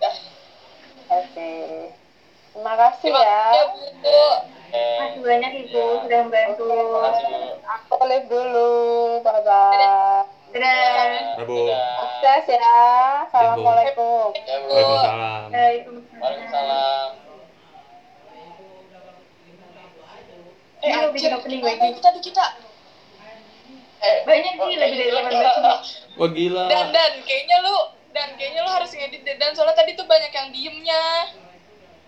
Dah. 0.00 0.16
oke 1.12 1.50
terima 2.50 2.74
kasih 2.76 3.10
Terima 3.10 3.20
ya 3.20 3.38
kasih 3.50 3.56
ya, 3.56 3.64
Bu. 3.66 3.78
Oke. 4.70 4.86
Makasih 4.86 5.20
banyak 5.20 5.52
Ibu 5.66 5.82
sudah 6.06 6.18
membantu. 6.22 6.68
Aku 7.66 7.94
live 8.06 8.26
dulu 8.26 8.70
bye 9.20 9.40
bye 9.42 10.22
Dadah. 10.50 11.06
Dah, 11.38 11.44
Bu. 11.46 11.58
Sukses 11.70 12.44
ya 12.50 12.74
assalamualaikum 13.26 14.34
Ya. 14.34 14.56
Waalaikumsalam. 14.66 15.42
Waalaikumsalam. 15.50 17.08
Eh, 20.80 20.88
anjir, 20.88 21.12
bikin 21.12 21.32
opening 21.36 21.60
lagi. 21.60 21.92
itu 21.92 22.00
tadi 22.00 22.20
kita? 22.24 22.46
Eh, 24.00 24.24
Banyak 24.24 24.54
sih 24.56 24.76
lebih 24.80 24.96
dari 24.96 25.12
eh, 25.12 25.24
18 25.28 26.16
Wah 26.16 26.30
gila. 26.32 26.64
Dan 26.72 26.88
dan 26.88 27.12
kayaknya 27.20 27.56
lu 27.60 27.76
dan 28.10 28.32
kayaknya 28.34 28.64
lu 28.64 28.70
harus 28.72 28.88
ngedit 28.90 29.22
dan 29.28 29.52
soalnya 29.52 29.76
tadi 29.76 29.92
tuh 29.92 30.08
banyak 30.08 30.32
yang 30.32 30.48
diemnya. 30.50 31.04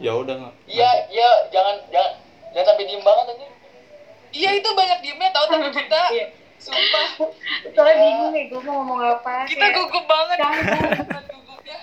Ya 0.02 0.12
udah 0.18 0.34
nggak. 0.34 0.54
Iya, 0.66 0.90
iya, 1.14 1.30
jangan 1.54 1.78
jangan 1.94 2.12
jangan 2.50 2.66
sampai 2.74 2.84
diem 2.90 3.02
banget 3.06 3.26
aja. 3.30 3.46
Iya 4.32 4.50
itu 4.58 4.68
banyak 4.74 4.98
diemnya 4.98 5.30
tau 5.30 5.46
tadi 5.46 5.70
kita. 5.70 6.02
Iya. 6.18 6.26
Sumpah. 6.62 7.06
Soalnya 7.74 7.94
bingung 7.98 8.30
nih 8.34 8.44
gue 8.50 8.60
mau 8.62 8.82
ngomong 8.82 9.00
apa. 9.02 9.46
Kita 9.50 9.66
Kayak 9.66 9.78
gugup 9.82 10.04
banget. 10.06 10.38
Gugupnya. 11.26 11.78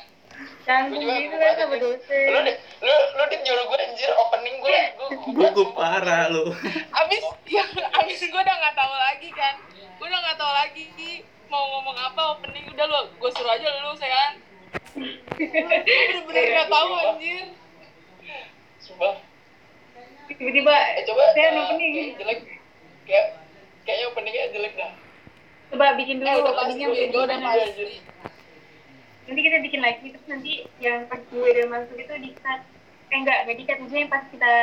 Canggung 0.63 1.03
gitu 1.03 1.35
gugup 1.35 1.39
kan 1.39 1.53
sama 1.59 1.75
dosen. 1.79 2.27
Lu 2.31 2.39
deh, 2.47 2.55
lu 2.83 2.95
lu 3.15 3.23
deh 3.27 3.39
nyuruh 3.43 3.65
gue 3.67 3.77
anjir 3.83 4.11
opening 4.15 4.55
gue, 4.63 4.79
gue 4.99 5.47
Gugup 5.51 5.69
parah 5.75 6.31
lu. 6.31 6.51
Abis 6.95 7.23
ya 7.47 7.63
abis 8.03 8.19
gue 8.23 8.39
udah 8.39 8.55
nggak 8.55 8.75
tahu 8.75 8.93
lagi 8.95 9.29
kan. 9.35 9.55
Gue 9.99 10.05
udah 10.07 10.19
nggak 10.19 10.37
tahu 10.39 10.51
lagi. 10.51 10.87
mau 11.49 11.65
ngomong 11.65 11.97
apa 11.97 12.37
opening 12.37 12.61
udah 12.69 12.85
lu 12.85 13.09
gue 13.09 13.29
suruh 13.33 13.49
aja 13.49 13.73
lu 13.81 13.89
saya 13.97 14.37
bener-bener 14.93 16.45
nggak 16.53 16.69
tahu 16.69 16.89
anjir 16.93 17.45
Sumpah. 18.79 19.15
tiba-tiba 20.29 20.75
Eh 20.95 21.03
coba. 21.03 21.23
saya 21.33 21.49
eh, 21.49 21.57
opening 21.57 21.91
kayak 21.91 22.09
jelek. 22.21 22.39
Kayak 23.03 23.25
kayaknya 23.83 24.05
openingnya 24.13 24.43
jelek 24.53 24.73
dah. 24.77 24.91
coba 25.69 25.85
bikin 25.97 26.17
dulu 26.17 26.29
eh 26.29 26.35
udah 26.35 26.53
openingnya 26.55 26.87
udah 26.89 27.05
gimana. 27.09 27.45
pasti 27.45 27.85
nanti 29.29 29.41
kita 29.45 29.57
bikin 29.61 29.81
lagi 29.85 30.05
terus 30.09 30.25
nanti 30.25 30.53
yang 30.81 31.05
pas 31.05 31.21
Bu 31.29 31.45
Eda 31.45 31.69
masuk 31.69 31.93
itu 31.93 32.09
di 32.17 32.33
cut 32.33 32.61
eh 33.09 33.17
enggak 33.17 33.45
enggak 33.45 33.57
di 33.57 33.63
cut 33.65 33.77
maksudnya 33.77 34.09
pas 34.09 34.23
kita 34.25 34.53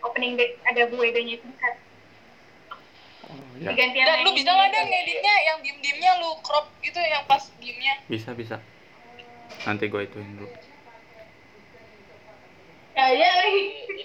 opening 0.00 0.40
date 0.40 0.56
ada 0.64 0.88
Bu 0.88 1.04
Edanya 1.04 1.36
itu 1.36 1.44
di 1.44 1.56
cut 1.60 1.76
Oh, 3.24 3.40
ya. 3.56 3.72
dan 3.72 4.20
lu 4.20 4.30
bisa 4.32 4.52
nggak 4.52 4.68
ada 4.68 4.80
ngeditnya 4.84 5.34
yang 5.48 5.56
diem 5.60 5.78
diemnya 5.80 6.12
lu 6.20 6.36
crop 6.40 6.68
gitu 6.80 7.00
yang 7.00 7.24
pas 7.24 7.40
diemnya 7.56 7.94
Bisa, 8.04 8.30
bisa. 8.32 8.56
Nanti 9.64 9.88
gue 9.88 10.00
ituin 10.04 10.28
dulu. 10.36 10.48
Ya 12.96 13.10
ya 13.10 13.30
lagi 13.42 13.62